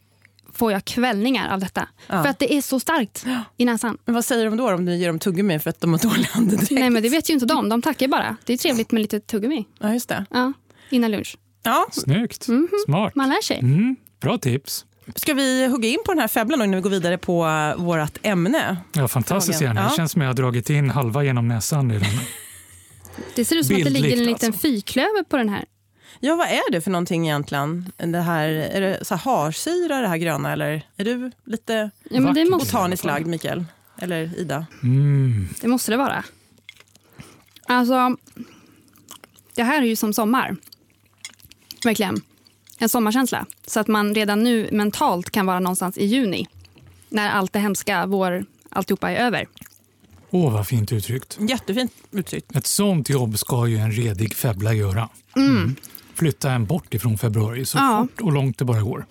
får 0.53 0.71
jag 0.71 0.85
kvällningar 0.85 1.53
av 1.53 1.59
detta. 1.59 1.87
Ja. 2.07 2.23
För 2.23 2.29
att 2.29 2.39
det 2.39 2.53
är 2.53 2.61
så 2.61 2.79
starkt 2.79 3.25
i 3.57 3.65
näsan. 3.65 3.97
Men 4.05 4.15
vad 4.15 4.25
säger 4.25 4.45
de 4.45 4.57
då 4.57 4.73
om 4.73 4.85
du 4.85 4.95
ger 4.95 5.07
dem 5.07 5.19
tuggummi 5.19 5.59
för 5.59 5.69
att 5.69 5.81
de 5.81 5.91
har 5.93 5.99
dålig 5.99 6.29
andedräkt? 6.33 6.71
Nej 6.71 6.89
men 6.89 7.03
det 7.03 7.09
vet 7.09 7.29
ju 7.29 7.33
inte 7.33 7.45
de, 7.45 7.69
de 7.69 7.81
tackar 7.81 8.07
bara. 8.07 8.37
Det 8.45 8.53
är 8.53 8.57
trevligt 8.57 8.91
med 8.91 9.01
lite 9.01 9.19
tuggummi. 9.19 9.65
Ja 9.79 9.93
just 9.93 10.09
det. 10.09 10.25
Ja, 10.29 10.53
innan 10.89 11.11
lunch. 11.11 11.37
Ja. 11.63 11.87
Snyggt, 11.91 12.47
mm 12.47 12.67
-hmm. 12.71 12.85
smart. 12.85 13.15
Man 13.15 13.29
lär 13.29 13.41
sig. 13.41 13.59
Mm. 13.59 13.95
Bra 14.19 14.37
tips. 14.37 14.85
Ska 15.15 15.33
vi 15.33 15.67
hugga 15.67 15.89
in 15.89 15.99
på 16.05 16.11
den 16.11 16.19
här 16.19 16.27
febblan 16.27 16.61
innan 16.61 16.75
vi 16.75 16.81
går 16.81 16.89
vidare 16.89 17.17
på 17.17 17.43
vårt 17.77 18.17
ämne? 18.21 18.77
Ja, 18.91 19.07
fantastiskt 19.07 19.61
gärna. 19.61 19.81
Ja. 19.81 19.89
Det 19.89 19.95
känns 19.95 20.11
som 20.11 20.21
att 20.21 20.23
jag 20.23 20.29
har 20.29 20.35
dragit 20.35 20.69
in 20.69 20.89
halva 20.89 21.23
genom 21.23 21.47
näsan 21.47 21.91
redan. 21.91 22.09
Det 23.35 23.45
ser 23.45 23.55
ut 23.55 23.65
som 23.65 23.75
Bildligt, 23.75 23.95
att 23.97 24.01
det 24.01 24.09
ligger 24.09 24.17
en 24.17 24.25
liten 24.25 24.47
alltså. 24.47 24.61
fyrklöver 24.61 25.23
på 25.23 25.37
den 25.37 25.49
här. 25.49 25.65
Ja, 26.19 26.35
vad 26.35 26.47
är 26.47 26.71
det 26.71 26.81
för 26.81 26.91
någonting 26.91 27.27
egentligen? 27.27 27.91
Det 27.97 28.21
här, 28.21 28.47
är 28.47 28.81
det 28.81 29.05
så 29.05 29.15
här 29.15 29.21
harsyra 29.21 30.01
det 30.01 30.07
här 30.07 30.17
gröna 30.17 30.53
eller 30.53 30.85
är 30.97 31.05
du 31.05 31.31
lite 31.45 31.91
ja, 32.03 32.21
men 32.21 32.33
det 32.33 32.45
måste... 32.45 32.65
botaniskt 32.65 33.05
lagd 33.05 33.27
Mikael? 33.27 33.65
Eller 33.97 34.39
Ida? 34.39 34.65
Mm. 34.83 35.49
Det 35.61 35.67
måste 35.67 35.91
det 35.91 35.97
vara. 35.97 36.23
Alltså, 37.65 38.15
det 39.55 39.63
här 39.63 39.81
är 39.81 39.85
ju 39.85 39.95
som 39.95 40.13
sommar. 40.13 40.55
Verkligen. 41.85 42.21
En 42.83 42.89
sommarkänsla. 42.89 43.45
Så 43.67 43.79
att 43.79 43.87
man 43.87 44.15
redan 44.15 44.43
nu 44.43 44.69
mentalt 44.71 45.29
kan 45.29 45.45
vara 45.45 45.59
någonstans 45.59 45.97
i 45.97 46.05
juni. 46.05 46.47
När 47.09 47.29
allt 47.29 47.53
det 47.53 47.59
hemska, 47.59 48.05
vår, 48.05 48.45
alltihopa 48.69 49.11
är 49.11 49.15
över. 49.25 49.47
Åh, 50.29 50.47
oh, 50.47 50.53
vad 50.53 50.67
fint 50.67 50.91
uttryckt. 50.91 51.37
Jättefint 51.49 51.91
uttryckt. 52.11 52.55
Ett 52.55 52.67
sånt 52.67 53.09
jobb 53.09 53.39
ska 53.39 53.67
ju 53.67 53.77
en 53.77 53.91
redig 53.91 54.33
febbla 54.35 54.73
göra. 54.73 55.09
Mm. 55.35 55.57
Mm. 55.57 55.75
Flytta 56.13 56.51
en 56.51 56.65
bort 56.65 56.93
ifrån 56.93 57.17
februari 57.17 57.65
så 57.65 57.77
ja. 57.77 58.07
fort 58.09 58.21
och 58.21 58.31
långt 58.31 58.57
det 58.57 58.65
bara 58.65 58.81
går. 58.81 59.05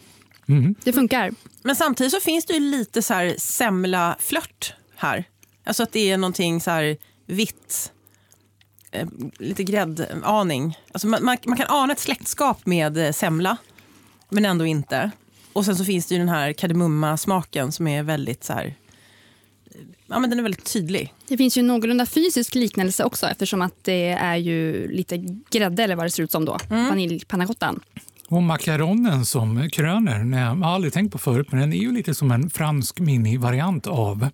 Mm. 0.49 0.75
Det 0.85 0.93
funkar. 0.93 1.31
Men 1.63 1.77
samtidigt 1.77 2.13
så 2.13 2.21
finns 2.21 2.45
det 2.45 2.53
ju 2.53 2.61
lite 2.61 3.03
så 3.03 3.15
här 3.15 3.35
semla-flört 3.39 4.75
här. 4.97 5.25
Alltså 5.65 5.83
att 5.83 5.93
det 5.93 6.11
är 6.11 6.19
någonting 6.19 6.61
så 6.61 6.71
här 6.71 6.97
vitt, 7.27 7.93
eh, 8.93 9.07
lite 9.39 9.65
gräddaning. 9.65 10.79
Alltså 10.93 11.07
man, 11.09 11.25
man, 11.25 11.37
man 11.47 11.57
kan 11.57 11.67
ana 11.69 11.93
ett 11.93 12.01
släktskap 12.01 12.67
med 12.67 13.07
eh, 13.07 13.13
semla, 13.13 13.57
men 14.29 14.45
ändå 14.45 14.67
inte. 14.67 15.11
Och 15.53 15.65
sen 15.65 15.77
så 15.77 15.85
finns 15.85 16.07
det 16.07 16.15
ju 16.15 16.19
den 16.19 16.29
här 16.29 16.53
kardemumma-smaken 16.53 17.73
som 17.73 17.87
är 17.89 18.03
väldigt 18.03 18.45
så 18.45 18.53
här, 18.53 18.65
eh, 18.67 19.81
ja 20.07 20.19
men 20.19 20.31
den 20.31 20.39
är 20.39 20.43
väldigt 20.43 20.73
tydlig. 20.73 21.15
Det 21.29 21.37
finns 21.37 21.59
ju 21.59 21.61
en 21.61 21.67
någorlunda 21.67 22.07
fysisk 22.07 22.55
liknelse 22.55 23.05
också 23.05 23.27
eftersom 23.27 23.63
att 23.63 23.85
det 23.85 24.09
är 24.09 24.37
ju 24.37 24.89
lite 24.89 25.17
grädde 25.51 25.83
eller 25.83 25.97
vad 25.97 26.07
det 26.07 26.11
ser 26.11 26.23
ut 26.23 26.33
som 26.33 26.45
då. 26.45 26.59
Vaniljpannacottan. 26.69 27.81
Och 28.29 28.43
makaronen 28.43 29.27
som 29.27 29.71
kröner, 29.71 30.39
jag 30.41 30.55
har 30.55 30.75
aldrig 30.75 30.93
tänkt 30.93 31.13
på 31.13 31.19
förut, 31.19 31.47
men 31.51 31.61
den 31.61 31.73
är 31.73 31.77
ju 31.77 31.93
lite 31.93 32.15
som 32.15 32.31
en 32.31 32.51
fransk 32.51 33.01
minivariant 33.01 33.87
av 33.87 34.29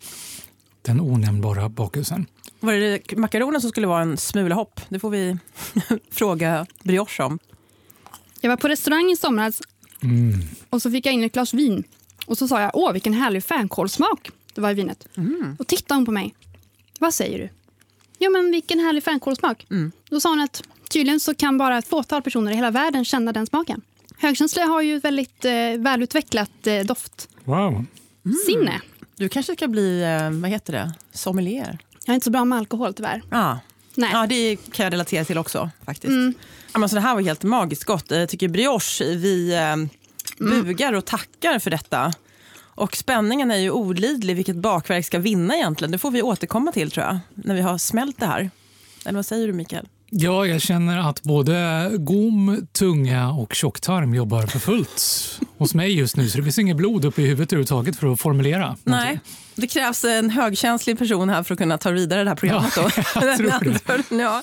den 0.89 1.01
onämnbara 1.01 1.69
bakelsen. 1.69 2.27
Var 2.61 2.73
det 2.73 3.17
makaronen 3.17 3.61
som 3.61 3.71
skulle 3.71 3.87
vara 3.87 4.03
en 4.03 4.17
smula 4.17 4.55
hopp? 4.55 4.81
Det 4.89 4.99
får 4.99 5.11
vi 5.11 5.39
fråga 6.11 6.67
brioche 6.83 7.23
om. 7.23 7.39
Jag 8.41 8.51
var 8.51 8.57
på 8.57 8.69
restaurang 8.69 9.11
i 9.11 9.17
somras 9.17 9.63
och 10.71 10.83
så 10.83 10.91
fick 10.91 11.07
jag 11.07 11.15
in 11.15 11.25
ett 11.25 11.33
glas 11.33 11.55
vin. 11.55 11.85
Och 12.27 12.39
så 12.39 12.49
sa 12.49 12.61
jag, 12.61 12.71
åh 12.75 12.93
vilken 12.93 13.13
härlig 13.15 13.45
fänkålssmak 13.45 14.31
det 14.55 14.61
var 14.61 14.71
i 14.71 14.75
vinet. 14.75 15.09
Och 15.59 15.67
tittade 15.67 15.99
hon 15.99 16.07
på 16.07 16.13
mig. 16.13 16.35
Vad 17.01 17.15
säger 17.15 17.39
du? 17.39 17.49
Ja 18.19 18.31
men 18.31 18.51
vilken 18.51 18.79
härlig 18.79 19.05
fänkålssmak. 19.05 19.67
Då 20.11 20.21
sa 20.21 20.29
hon 20.29 20.41
att 20.41 20.63
tydligen 20.91 21.21
så 21.21 21.35
kan 21.35 21.59
bara 21.59 21.79
ett 21.79 21.89
fåtal 21.89 22.23
personer 22.23 22.53
i 22.53 22.55
hela 22.55 22.71
världen 22.71 23.05
känna 23.05 23.33
den 23.33 23.47
smaken. 23.47 23.81
Högkänsliga 24.19 24.67
har 24.67 24.83
ju 24.83 24.97
ett 24.97 25.05
väldigt 25.05 25.45
eh, 25.45 25.53
välutvecklat 25.79 26.67
eh, 26.67 26.81
doftsinne. 26.85 27.31
Wow. 27.45 27.85
Du 29.19 29.29
kanske 29.29 29.53
ska 29.53 29.69
bli, 29.69 30.03
eh, 30.03 30.31
vad 30.31 30.51
heter 30.51 30.73
det, 30.73 30.93
sommelier? 31.13 31.79
Jag 32.05 32.13
är 32.13 32.15
inte 32.15 32.25
så 32.25 32.31
bra 32.31 32.45
med 32.45 32.59
alkohol 32.59 32.95
tyvärr. 32.95 33.23
Ja. 33.31 33.59
Nej. 33.95 34.11
ja, 34.13 34.27
det 34.27 34.57
kan 34.57 34.85
jag 34.85 34.93
relatera 34.93 35.25
till 35.25 35.39
också. 35.39 35.71
faktiskt. 35.85 36.37
Ja, 36.73 36.79
men 36.79 36.89
så 36.89 36.95
det 36.95 37.01
här 37.01 37.15
var 37.15 37.23
helt 37.23 37.43
magiskt 37.43 37.85
gott. 37.85 38.11
Jag 38.11 38.29
tycker 38.29 38.49
brioche, 38.49 39.05
vi 39.05 39.55
eh, 39.57 39.77
bugar 40.39 40.93
och 40.93 41.05
tackar 41.05 41.59
för 41.59 41.71
detta. 41.71 42.13
Och 42.59 42.97
spänningen 42.97 43.51
är 43.51 43.57
ju 43.57 43.71
olidlig 43.71 44.37
vilket 44.37 44.57
bakverk 44.57 45.07
ska 45.07 45.19
vinna 45.19 45.57
egentligen. 45.57 45.93
Det 45.93 45.99
får 45.99 46.11
vi 46.11 46.23
återkomma 46.23 46.73
till 46.73 46.91
tror 46.91 47.07
jag, 47.07 47.19
när 47.35 47.55
vi 47.55 47.61
har 47.61 47.79
smält 47.79 48.21
det 48.21 48.27
här. 48.27 48.51
Eller 49.05 49.17
vad 49.17 49.27
säger 49.27 49.47
du 49.47 49.53
Mikael? 49.53 49.89
Ja, 50.11 50.47
jag 50.47 50.61
känner 50.61 50.99
att 50.99 51.23
både 51.23 51.91
gom, 51.99 52.67
tunga 52.73 53.31
och 53.31 53.55
tjocktarm 53.55 54.15
jobbar 54.15 54.47
för 54.47 54.59
fullt 54.59 55.03
hos 55.59 55.75
mig 55.75 55.99
just 55.99 56.17
nu. 56.17 56.29
Så 56.29 56.39
det 56.39 56.45
finns 56.45 56.59
inget 56.59 56.77
blod 56.77 57.05
uppe 57.05 57.23
i 57.23 57.27
huvudet 57.27 57.53
överhuvudtaget 57.53 57.97
för 57.97 58.13
att 58.13 58.21
formulera. 58.21 58.59
någonting. 58.61 58.85
Nej, 58.87 59.21
det 59.55 59.67
krävs 59.67 60.05
en 60.05 60.31
högkänslig 60.31 60.99
person 60.99 61.31
här 61.31 61.43
för 61.43 61.55
att 61.55 61.59
kunna 61.59 61.79
ta 61.79 61.91
vidare 61.91 62.25
det 62.25 62.31
här 62.31 62.37
programmet. 62.37 62.73
Ja, 62.77 62.83
då. 62.83 63.21
jag 63.27 63.37
tror 63.37 64.09
det. 64.09 64.23
ja. 64.23 64.43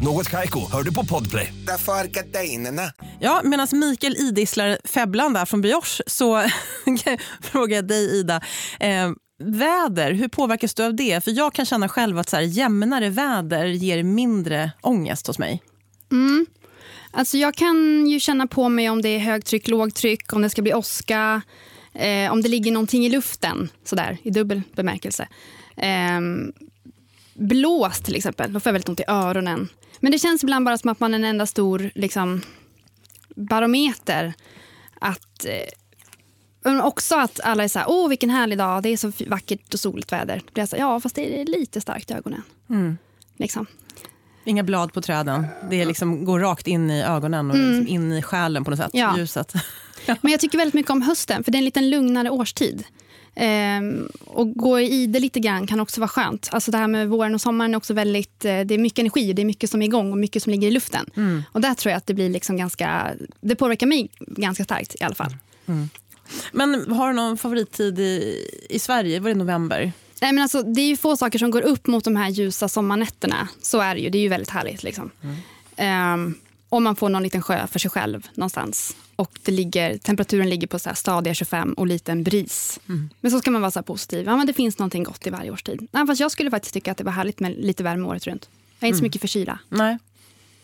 Något 0.00 0.30
Kaiko, 0.30 0.70
hör 0.72 0.82
du 0.82 0.94
på 0.94 1.04
Podplay. 1.04 1.54
Därför 1.66 1.92
är. 1.92 2.92
Ja, 3.20 3.40
medan 3.44 3.68
Mikael 3.72 4.16
idisslar 4.16 4.78
febblan 4.84 5.32
där 5.32 5.44
från 5.44 5.60
brioche 5.60 6.02
så 6.06 6.44
frågar 7.40 7.76
jag 7.76 7.88
dig 7.88 8.18
Ida. 8.18 8.40
Eh, 8.80 9.10
väder, 9.44 10.12
hur 10.12 10.28
påverkas 10.28 10.74
du 10.74 10.84
av 10.84 10.94
det? 10.94 11.24
För 11.24 11.30
jag 11.30 11.52
kan 11.52 11.66
känna 11.66 11.88
själv 11.88 12.18
att 12.18 12.28
så 12.28 12.36
här, 12.36 12.42
jämnare 12.42 13.10
väder 13.10 13.66
ger 13.66 14.02
mindre 14.02 14.70
ångest 14.82 15.26
hos 15.26 15.38
mig. 15.38 15.62
Alltså 17.10 17.38
jag 17.38 17.54
kan 17.54 18.06
ju 18.06 18.20
känna 18.20 18.46
på 18.46 18.68
mig 18.68 18.90
om 18.90 19.02
det 19.02 19.08
är 19.08 19.18
högtryck, 19.18 19.68
lågtryck, 19.68 20.32
om 20.32 20.42
det 20.42 20.50
ska 20.50 20.62
bli 20.62 20.74
åska, 20.74 21.42
eh, 21.94 22.32
om 22.32 22.42
det 22.42 22.48
ligger 22.48 22.72
någonting 22.72 23.06
i 23.06 23.08
luften, 23.08 23.68
sådär, 23.84 24.18
i 24.22 24.30
dubbel 24.30 24.62
bemärkelse. 24.76 25.28
Eh, 25.76 26.20
blås 27.34 28.00
till 28.00 28.16
exempel, 28.16 28.52
då 28.52 28.60
får 28.60 28.70
jag 28.70 28.72
väldigt 28.72 28.88
ont 28.88 29.00
i 29.00 29.04
öronen. 29.08 29.68
Men 30.00 30.12
det 30.12 30.18
känns 30.18 30.42
ibland 30.42 30.64
bara 30.64 30.78
som 30.78 30.90
att 30.90 31.00
man 31.00 31.14
är 31.14 31.18
en 31.18 31.24
enda 31.24 31.46
stor 31.46 31.90
liksom, 31.94 32.42
barometer. 33.34 34.34
Att, 35.00 35.44
eh, 35.44 35.52
men 36.64 36.80
också 36.80 37.16
att 37.16 37.40
alla 37.40 37.64
är 37.64 37.68
så 37.68 37.78
här, 37.78 37.86
åh 37.90 38.08
vilken 38.08 38.30
härlig 38.30 38.58
dag, 38.58 38.82
det 38.82 38.88
är 38.88 38.96
så 38.96 39.12
vackert 39.26 39.74
och 39.74 39.80
soligt 39.80 40.12
väder. 40.12 40.36
Då 40.46 40.52
blir 40.52 40.62
jag 40.62 40.68
så 40.68 40.76
här, 40.76 40.82
ja 40.82 41.00
fast 41.00 41.14
det 41.14 41.40
är 41.40 41.46
lite 41.46 41.80
starkt 41.80 42.10
i 42.10 42.14
ögonen. 42.14 42.42
Liksom. 43.36 43.66
Inga 44.44 44.62
blad 44.62 44.92
på 44.92 45.00
träden. 45.00 45.46
Det 45.70 45.84
liksom 45.84 46.24
går 46.24 46.40
rakt 46.40 46.66
in 46.66 46.90
i 46.90 47.02
ögonen 47.02 47.50
och 47.50 47.56
liksom 47.56 47.86
in 47.86 48.12
i 48.12 48.22
själen 48.22 48.64
på 48.64 48.70
något 48.70 48.78
sätt. 48.80 48.90
Ja. 48.92 49.18
Ljuset. 49.18 49.52
Men 50.20 50.32
jag 50.32 50.40
tycker 50.40 50.58
väldigt 50.58 50.74
mycket 50.74 50.90
om 50.90 51.02
hösten, 51.02 51.44
för 51.44 51.52
det 51.52 51.56
är 51.56 51.60
en 51.60 51.64
lite 51.64 51.80
lugnare 51.80 52.30
årstid. 52.30 52.84
Ehm, 53.36 54.08
och 54.26 54.52
gå 54.54 54.80
i 54.80 55.06
det 55.06 55.20
lite 55.20 55.40
grann 55.40 55.66
kan 55.66 55.80
också 55.80 56.00
vara 56.00 56.08
skönt. 56.08 56.48
Alltså 56.52 56.70
det 56.70 56.78
här 56.78 56.88
med 56.88 57.08
våren 57.08 57.34
och 57.34 57.40
sommaren 57.40 57.74
är 57.74 57.78
också 57.78 57.94
väldigt, 57.94 58.44
eh, 58.44 58.60
det 58.60 58.74
är 58.74 58.78
mycket 58.78 58.98
energi, 58.98 59.32
det 59.32 59.42
är 59.42 59.46
mycket 59.46 59.70
som 59.70 59.82
är 59.82 59.86
igång 59.86 60.12
och 60.12 60.18
mycket 60.18 60.42
som 60.42 60.50
ligger 60.50 60.68
i 60.68 60.70
luften. 60.70 61.06
Och 61.52 61.60
där 61.60 61.74
tror 61.74 61.90
jag 61.90 61.96
att 61.96 62.06
det 62.06 62.14
blir 62.14 62.30
liksom 62.30 62.56
ganska, 62.56 63.10
det 63.40 63.56
påverkar 63.56 63.86
mig 63.86 64.10
ganska 64.18 64.64
starkt 64.64 64.94
i 65.00 65.04
alla 65.04 65.14
fall. 65.14 65.36
Men 66.52 66.92
har 66.92 67.08
du 67.08 67.14
någon 67.14 67.38
favorittid 67.38 67.98
i, 67.98 68.46
i 68.70 68.78
Sverige? 68.78 69.20
Var 69.20 69.28
det 69.28 69.34
november? 69.34 69.92
Nej, 70.22 70.32
men 70.32 70.42
alltså, 70.42 70.62
det 70.62 70.80
är 70.80 70.86
ju 70.86 70.96
få 70.96 71.16
saker 71.16 71.38
som 71.38 71.50
går 71.50 71.62
upp 71.62 71.86
mot 71.86 72.04
de 72.04 72.16
här 72.16 72.28
ljusa 72.28 72.68
sommarnätterna. 72.68 73.48
Så 73.62 73.80
är 73.80 73.94
det 73.94 74.00
ju. 74.00 74.10
Det 74.10 74.18
är 74.18 74.22
ju 74.22 74.28
väldigt 74.28 74.50
härligt. 74.50 74.82
Liksom. 74.82 75.10
Ehm, 75.76 76.34
om 76.68 76.84
man 76.84 76.96
får 76.96 77.08
någon 77.08 77.22
liten 77.22 77.42
sjö 77.42 77.66
för 77.66 77.78
sig 77.78 77.90
själv 77.90 78.28
någonstans. 78.34 78.96
Och 79.16 79.38
det 79.42 79.52
ligger, 79.52 79.98
temperaturen 79.98 80.50
ligger 80.50 80.66
på 80.66 80.78
så 80.78 80.88
här 80.88 80.96
stadiga 80.96 81.34
25 81.34 81.72
och 81.72 81.86
liten 81.86 82.22
bris. 82.22 82.80
Men 83.20 83.30
så 83.30 83.38
ska 83.38 83.50
man 83.50 83.60
vara 83.60 83.70
så 83.70 83.82
positiv. 83.82 84.26
Ja, 84.26 84.36
men 84.36 84.46
det 84.46 84.52
finns 84.52 84.78
någonting 84.78 85.04
gott 85.04 85.26
i 85.26 85.30
varje 85.30 85.50
årstid. 85.50 85.88
Nej, 85.92 86.06
fast 86.06 86.20
jag 86.20 86.30
skulle 86.30 86.50
faktiskt 86.50 86.74
tycka 86.74 86.90
att 86.92 86.98
det 86.98 87.04
var 87.04 87.12
härligt 87.12 87.40
med 87.40 87.54
lite 87.58 87.82
värme 87.82 88.08
året 88.08 88.26
runt. 88.26 88.48
Jag 88.78 88.86
är 88.86 88.88
inte 88.88 88.98
så 88.98 89.04
mycket 89.04 89.20
för 89.20 89.28
kyla. 89.28 89.58
Nej. 89.68 89.98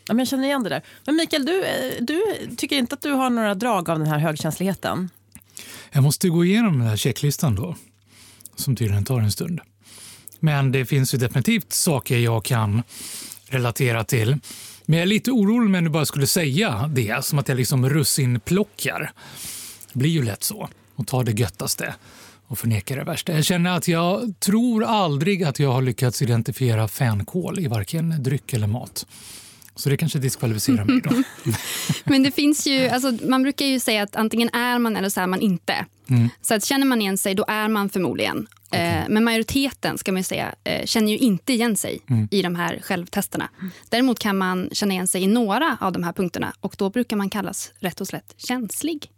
Ja, 0.06 0.14
men 0.14 0.18
jag 0.18 0.28
känner 0.28 0.44
igen 0.44 0.62
det 0.62 0.68
där. 0.68 0.82
Men 1.04 1.16
Mikael, 1.16 1.46
du, 1.46 1.64
eh, 1.64 1.92
du 2.00 2.22
tycker 2.56 2.76
inte 2.76 2.94
att 2.94 3.02
du 3.02 3.10
har 3.10 3.30
några 3.30 3.54
drag 3.54 3.90
av 3.90 3.98
den 3.98 4.08
här 4.08 4.18
högkänsligheten? 4.18 5.10
Jag 5.92 6.02
måste 6.02 6.28
gå 6.28 6.44
igenom 6.44 6.78
den 6.78 6.88
här 6.88 6.96
checklistan 6.96 7.54
då, 7.54 7.76
som 8.56 8.76
tydligen 8.76 9.04
tar 9.04 9.20
en 9.20 9.32
stund. 9.32 9.60
Men 10.40 10.72
det 10.72 10.86
finns 10.86 11.14
ju 11.14 11.18
definitivt 11.18 11.72
saker 11.72 12.18
jag 12.18 12.44
kan 12.44 12.82
relatera 13.46 14.04
till. 14.04 14.38
Men 14.90 14.98
jag 14.98 15.02
är 15.02 15.06
lite 15.06 15.30
orolig 15.30 15.66
om 15.66 15.74
jag 15.74 15.84
nu 15.84 15.90
bara 15.90 16.06
skulle 16.06 16.26
säga 16.26 16.90
det, 16.94 17.24
som 17.24 17.38
att 17.38 17.48
jag 17.48 17.56
liksom 17.56 17.88
russinplockar. 17.88 19.12
Det 19.92 19.98
blir 19.98 20.10
ju 20.10 20.22
lätt 20.22 20.44
så, 20.44 20.68
och 20.94 21.06
tar 21.06 21.24
det 21.24 21.32
göttaste 21.32 21.94
och 22.46 22.58
förnekar 22.58 22.96
det 22.96 23.04
värsta. 23.04 23.32
Jag 23.32 23.44
känner 23.44 23.76
att 23.76 23.88
jag 23.88 24.34
tror 24.40 24.84
aldrig 24.84 25.44
att 25.44 25.58
jag 25.58 25.72
har 25.72 25.82
lyckats 25.82 26.22
identifiera 26.22 26.88
fänkål 26.88 27.58
i 27.58 27.66
varken 27.66 28.22
dryck 28.22 28.52
eller 28.52 28.66
mat. 28.66 29.06
Så 29.80 29.90
det 29.90 29.96
kanske 29.96 30.18
diskvalificerar 30.18 30.84
mig 30.84 31.00
då. 31.00 31.22
Men 32.04 32.22
det 32.22 32.30
finns 32.30 32.66
ju, 32.66 32.88
alltså, 32.88 33.26
man 33.28 33.42
brukar 33.42 33.66
ju 33.66 33.80
säga 33.80 34.02
att 34.02 34.16
antingen 34.16 34.48
är 34.48 34.78
man 34.78 34.96
eller 34.96 35.08
så 35.08 35.20
är 35.20 35.26
man 35.26 35.40
inte. 35.40 35.86
Så 36.42 36.54
att 36.54 36.64
känner 36.64 36.86
man 36.86 37.00
igen 37.00 37.18
sig, 37.18 37.34
då 37.34 37.44
är 37.48 37.68
man 37.68 37.88
förmodligen. 37.88 38.46
Eh, 38.72 39.02
men 39.08 39.24
majoriteten 39.24 39.98
ska 39.98 40.12
man 40.12 40.18
ju 40.18 40.24
säga, 40.24 40.54
eh, 40.64 40.86
känner 40.86 41.12
ju 41.12 41.18
inte 41.18 41.52
igen 41.52 41.76
sig 41.76 42.00
i 42.30 42.42
de 42.42 42.54
här 42.54 42.80
självtesterna. 42.82 43.48
Däremot 43.88 44.18
kan 44.18 44.38
man 44.38 44.68
känna 44.72 44.92
igen 44.92 45.06
sig 45.06 45.22
i 45.22 45.26
några 45.26 45.76
av 45.80 45.92
de 45.92 46.02
här 46.02 46.12
punkterna 46.12 46.52
och 46.60 46.74
då 46.78 46.90
brukar 46.90 47.16
man 47.16 47.30
kallas 47.30 47.72
rätt 47.78 48.00
och 48.00 48.06
slätt 48.06 48.34
känslig. 48.36 49.10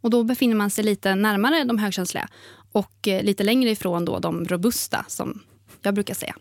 Och 0.00 0.10
då 0.10 0.24
befinner 0.24 0.54
man 0.54 0.70
sig 0.70 0.84
lite 0.84 1.14
närmare 1.14 1.64
de 1.64 1.78
högkänsliga 1.78 2.28
och 2.72 3.08
eh, 3.08 3.22
lite 3.22 3.44
längre 3.44 3.70
ifrån 3.70 4.04
då 4.04 4.18
de 4.18 4.44
robusta 4.44 5.04
som 5.08 5.42
jag 5.82 5.94
brukar 5.94 6.14
säga. 6.14 6.34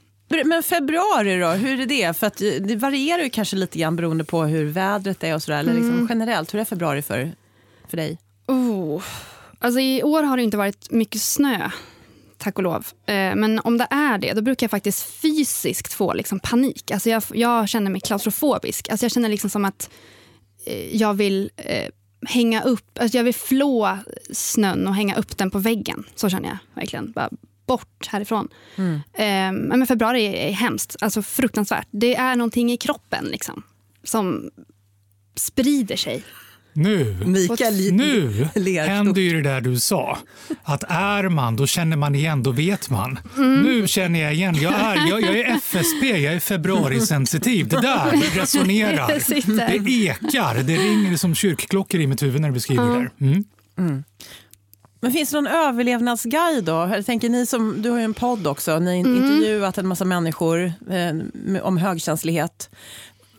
Men 0.45 0.63
februari 0.63 1.39
då, 1.39 1.47
hur 1.47 1.79
är 1.79 1.85
det? 1.85 2.17
För 2.17 2.27
att 2.27 2.41
eh, 2.41 2.49
det 2.49 2.75
varierar 2.75 3.23
ju 3.23 3.29
kanske 3.29 3.55
lite 3.55 3.79
grann 3.79 3.95
beroende 3.95 4.23
på 4.23 4.43
hur 4.43 4.65
vädret 4.65 5.23
är 5.23 5.35
och 5.35 5.43
sådär. 5.43 5.59
Eller 5.59 5.73
liksom 5.73 6.07
generellt, 6.09 6.53
hur 6.53 6.59
är 6.59 6.65
februari 6.65 7.01
för, 7.01 7.31
för 7.89 7.97
dig? 7.97 8.17
Oh. 8.47 9.03
Alltså 9.59 9.79
I 9.79 10.03
år 10.03 10.23
har 10.23 10.37
det 10.37 10.43
inte 10.43 10.57
varit 10.57 10.91
mycket 10.91 11.21
snö, 11.21 11.69
tack 12.37 12.57
och 12.57 12.63
lov. 12.63 12.87
Eh, 13.05 13.35
men 13.35 13.59
om 13.59 13.77
det 13.77 13.87
är 13.89 14.17
det, 14.17 14.33
då 14.33 14.41
brukar 14.41 14.63
jag 14.63 14.71
faktiskt 14.71 15.03
fysiskt 15.03 15.93
få 15.93 16.13
liksom 16.13 16.39
panik. 16.39 16.91
Alltså 16.91 17.09
jag, 17.09 17.23
jag 17.33 17.69
känner 17.69 17.91
mig 17.91 18.01
klaustrofobisk. 18.01 18.89
Alltså 18.89 19.05
jag 19.05 19.11
känner 19.11 19.29
liksom 19.29 19.49
som 19.49 19.65
att 19.65 19.89
eh, 20.65 20.95
jag 20.95 21.13
vill 21.13 21.49
hänga 22.27 22.63
upp, 22.63 22.99
alltså 22.99 23.17
jag 23.17 23.23
vill 23.23 23.35
flå 23.35 23.97
snön 24.31 24.87
och 24.87 24.95
hänga 24.95 25.15
upp 25.15 25.37
den 25.37 25.51
på 25.51 25.59
väggen. 25.59 26.03
Så 26.15 26.29
känner 26.29 26.49
jag 26.49 26.57
verkligen. 26.81 27.11
Bara 27.11 27.29
bort 27.71 28.07
härifrån. 28.07 28.47
Eh, 29.13 29.51
men 29.51 29.87
februari 29.87 30.25
är, 30.25 30.51
hemskt, 30.51 30.95
alltså 31.01 31.21
fruktansvärt. 31.21 31.87
Det 31.91 32.15
är 32.15 32.35
någonting 32.35 32.71
i 32.71 32.77
kroppen 32.77 33.25
liksom, 33.25 33.63
som 34.03 34.49
sprider 35.35 35.95
sig. 35.95 36.23
Nu, 36.73 37.17
Mikael 37.25 37.93
nu 37.93 38.47
händer 38.87 39.21
ju 39.21 39.41
det 39.41 39.49
där 39.49 39.61
du 39.61 39.79
sa. 39.79 40.17
Att 40.63 40.83
är 40.87 41.29
man, 41.29 41.55
då 41.55 41.67
känner 41.67 41.97
man 41.97 42.15
igen, 42.15 42.43
då 42.43 42.51
vet 42.51 42.89
man. 42.89 43.19
Mm. 43.37 43.61
Nu 43.61 43.87
känner 43.87 44.21
jag 44.21 44.33
igen. 44.33 44.55
Jag 44.55 44.73
är, 44.73 44.95
jag, 45.09 45.21
jag 45.21 45.39
är 45.39 45.55
FSP, 45.55 46.03
jag 46.03 46.33
är 46.33 46.39
februarisensitiv. 46.39 47.67
Det 47.67 47.81
där 47.81 48.11
resonerar. 48.39 49.07
Det 49.07 49.19
sitter. 49.19 49.79
Det 49.79 49.91
ekar, 49.91 50.63
det 50.63 50.77
ringer 50.77 51.17
som 51.17 51.35
kyrkklockor 51.35 52.01
i 52.01 52.07
mitt 52.07 52.23
huvud 52.23 52.41
när 52.41 52.47
du 52.47 52.53
beskriver 52.53 52.85
det 52.87 52.93
där. 52.93 53.11
Mm. 53.77 54.03
Men 55.01 55.11
finns 55.11 55.29
det 55.31 55.41
någon 55.41 55.47
överlevnadsguide 55.47 56.63
då? 56.63 56.71
Jag 56.95 57.05
tänker, 57.05 57.29
ni 57.29 57.45
som, 57.45 57.81
du 57.81 57.89
har 57.89 57.97
ju 57.97 58.03
en 58.03 58.13
podd 58.13 58.47
också, 58.47 58.79
ni 58.79 58.85
har 59.01 59.07
Mm. 59.09 59.23
intervjuat 59.23 59.77
en 59.77 59.87
massa 59.87 60.05
människor 60.05 60.73
eh, 60.89 61.63
om 61.63 61.77
högkänslighet. 61.77 62.69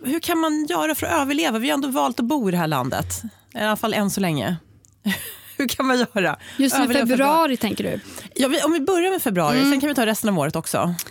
Hur 0.04 0.20
kan 0.20 0.38
man 0.38 0.66
göra 0.66 0.94
för 0.94 1.06
att 1.06 1.12
överleva? 1.22 1.58
Vi 1.58 1.68
har 1.70 1.74
ändå 1.74 1.88
valt 1.88 2.20
att 2.20 2.26
bo 2.26 2.48
i 2.48 2.52
det 2.52 2.58
här 2.58 2.66
landet, 2.66 3.22
i 3.54 3.58
alla 3.58 3.76
fall 3.76 3.94
än 3.94 4.10
så 4.10 4.20
länge. 4.20 4.56
Hur 5.56 5.68
kan 5.68 5.86
man 5.86 5.98
göra? 5.98 6.36
Just 6.58 6.76
nu 6.78 6.84
Överleva 6.84 7.06
februari 7.06 7.56
tänker 7.56 7.84
du? 7.84 8.00
Ja, 8.34 8.48
vi, 8.48 8.62
om 8.62 8.72
vi 8.72 8.80
börjar 8.80 9.10
med 9.10 9.22
februari, 9.22 9.58
Mm. 9.58 9.70
sen 9.70 9.80
kan 9.80 9.88
vi 9.88 9.94
ta 9.94 10.06
resten 10.06 10.30
av 10.30 10.38
året 10.38 10.56
också. 10.56 10.94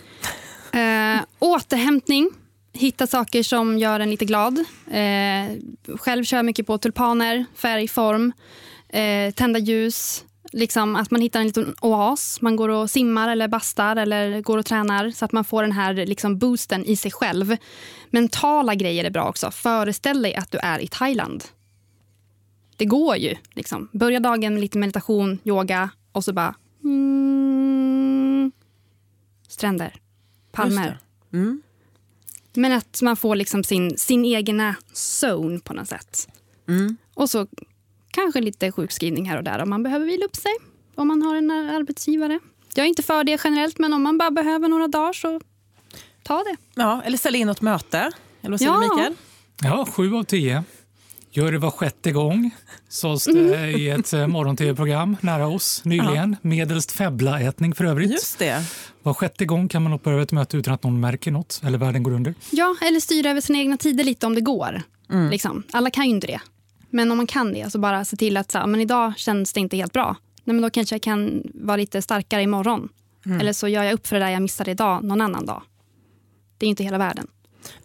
Eh, 0.74 1.22
återhämtning. 1.40 2.30
Hitta 2.74 3.08
saker 3.08 3.44
som 3.44 3.78
gör 3.78 4.00
en 4.00 4.12
lite 4.12 4.26
glad. 4.26 4.60
Eh, 4.92 5.58
själv 5.98 6.24
kör 6.24 6.38
jag 6.38 6.46
mycket 6.46 6.68
på 6.68 6.78
tulpaner, 6.78 7.46
färg, 7.56 7.88
form, 7.88 8.34
eh, 8.90 9.34
tända 9.34 9.60
ljus. 9.60 10.24
Liksom 10.54 10.96
att 10.96 11.12
man 11.12 11.22
hittar 11.22 11.40
en 11.40 11.48
liten 11.48 11.76
oas. 11.82 12.42
Man 12.42 12.56
går 12.56 12.70
och 12.70 12.90
simmar 12.90 13.30
eller 13.30 13.48
bastar 13.48 13.96
eller 13.96 14.42
går 14.42 14.58
och 14.58 14.66
tränar 14.66 15.12
så 15.12 15.26
att 15.26 15.32
man 15.32 15.44
får 15.44 15.62
den 15.62 15.72
här 15.72 15.94
liksom 15.94 16.38
boosten 16.38 16.86
i 16.86 16.96
sig 16.96 17.12
själv. 17.12 17.58
Mentala 18.10 18.76
grejer 18.76 19.04
är 19.06 19.10
bra 19.10 19.30
också. 19.30 19.52
Föreställ 19.52 20.22
dig 20.22 20.36
att 20.36 20.52
du 20.52 20.58
är 20.58 20.80
i 20.80 20.88
Thailand. 20.88 21.44
Det 22.78 22.86
går 22.86 23.16
ju. 23.16 23.36
Liksom. 23.54 23.90
Börja 23.92 24.20
dagen 24.20 24.54
med 24.54 24.62
lite 24.62 24.78
meditation, 24.78 25.40
yoga 25.44 25.90
och 26.12 26.24
så 26.24 26.34
bara... 26.34 26.56
Mm, 26.84 28.52
stränder, 29.48 29.96
palmer. 30.52 31.00
Mm. 31.34 31.62
Men 32.54 32.72
att 32.72 33.02
man 33.02 33.18
får 33.18 33.36
liksom 33.36 33.64
sin, 33.64 33.98
sin 33.98 34.26
egna 34.26 34.76
zone 35.22 35.60
på 35.60 35.74
något 35.74 35.88
sätt. 35.88 36.28
Mm. 36.68 36.98
Och 37.14 37.30
så 37.30 37.48
kanske 38.12 38.42
lite 38.42 38.72
sjukskrivning 38.72 39.30
här 39.30 39.38
och 39.38 39.44
där 39.44 39.60
om 39.62 39.70
man 39.70 39.84
behöver 39.84 40.06
vila 40.06 40.26
upp 40.26 40.36
sig. 40.36 40.52
Om 40.96 41.08
man 41.08 41.22
har 41.22 41.36
en 41.36 41.52
arbetsgivare. 41.52 42.40
Jag 42.76 42.84
är 42.84 42.88
inte 42.88 43.04
för 43.04 43.24
det 43.24 43.42
generellt, 43.44 43.80
men 43.80 43.94
om 43.94 44.04
man 44.04 44.18
bara 44.18 44.32
behöver 44.32 44.68
några 44.68 44.88
dagar 44.88 45.14
så 45.14 45.42
ta 46.24 46.38
det. 46.44 46.56
Ja, 46.76 47.02
eller 47.06 47.18
ställa 47.18 47.38
in 47.38 47.48
något 47.48 47.62
möte. 47.62 47.98
Eller 48.42 48.52
vad 48.52 48.60
säger 48.60 48.72
Ja. 48.72 48.80
du 48.80 48.96
Mikael? 48.96 49.14
Ja, 49.64 49.86
sju 49.86 50.16
av 50.16 50.24
tio. 50.24 50.64
Gör 51.34 51.52
det 51.52 51.58
var 51.58 51.72
sjätte 51.72 52.12
gång, 52.12 52.52
sades 52.90 53.24
det 53.26 53.56
Mm. 53.56 53.80
i 53.80 53.90
ett 53.90 54.14
eh, 54.14 54.28
morgon-tv-program 54.28 55.18
nära 55.22 55.48
oss 55.48 55.82
nyligen. 55.86 56.36
Medelst 56.42 56.92
febblaätning 56.92 57.76
för 57.76 57.86
övrigt. 57.86 58.12
Just 58.12 58.40
det. 58.40 58.64
Var 59.04 59.14
sjätte 59.14 59.46
gång 59.46 59.68
kan 59.68 59.84
man 59.84 59.92
hoppa 59.92 60.12
över 60.12 60.22
ett 60.24 60.32
möte 60.32 60.58
utan 60.58 60.74
att 60.74 60.84
någon 60.84 61.00
märker 61.00 61.32
något 61.32 61.62
eller 61.64 61.78
världen 61.78 62.04
går 62.04 62.12
under. 62.12 62.34
Ja, 62.50 62.76
eller 62.82 63.00
styra 63.00 63.30
över 63.30 63.42
sina 63.42 63.60
egna 63.60 63.78
tider 63.78 64.04
lite 64.04 64.26
om 64.26 64.36
det 64.36 64.42
går. 64.42 64.82
Liksom. 65.32 65.64
Alla 65.72 65.90
kan 65.90 66.04
ju 66.06 66.10
inte 66.12 66.28
det. 66.28 66.42
Men 66.92 67.12
om 67.12 67.18
man 67.18 67.28
kan 67.28 67.54
det, 67.54 67.72
så 67.72 67.80
bara 67.80 68.06
se 68.06 68.18
till 68.18 68.38
att 68.38 68.52
så, 68.52 68.58
här, 68.58 68.68
men 68.68 68.82
idag 68.82 69.14
känns 69.18 69.54
det 69.54 69.60
inte 69.60 69.78
helt 69.78 69.94
bra. 69.94 70.16
Nej, 70.44 70.54
men 70.54 70.62
då 70.62 70.70
kanske 70.70 70.96
jag 70.96 71.02
kan 71.02 71.44
vara 71.54 71.78
lite 71.78 72.02
starkare 72.02 72.42
imorgon. 72.44 72.90
Eller 73.40 73.54
så 73.54 73.68
gör 73.68 73.84
jag 73.84 73.94
upp 73.94 74.08
för 74.08 74.16
det 74.20 74.26
där 74.26 74.32
jag 74.32 74.42
missade 74.42 74.72
idag 74.72 75.04
någon 75.04 75.22
annan 75.22 75.46
dag. 75.46 75.64
Det 76.58 76.66
är 76.66 76.70
inte 76.70 76.84
hela 76.84 76.98
världen. 76.98 77.28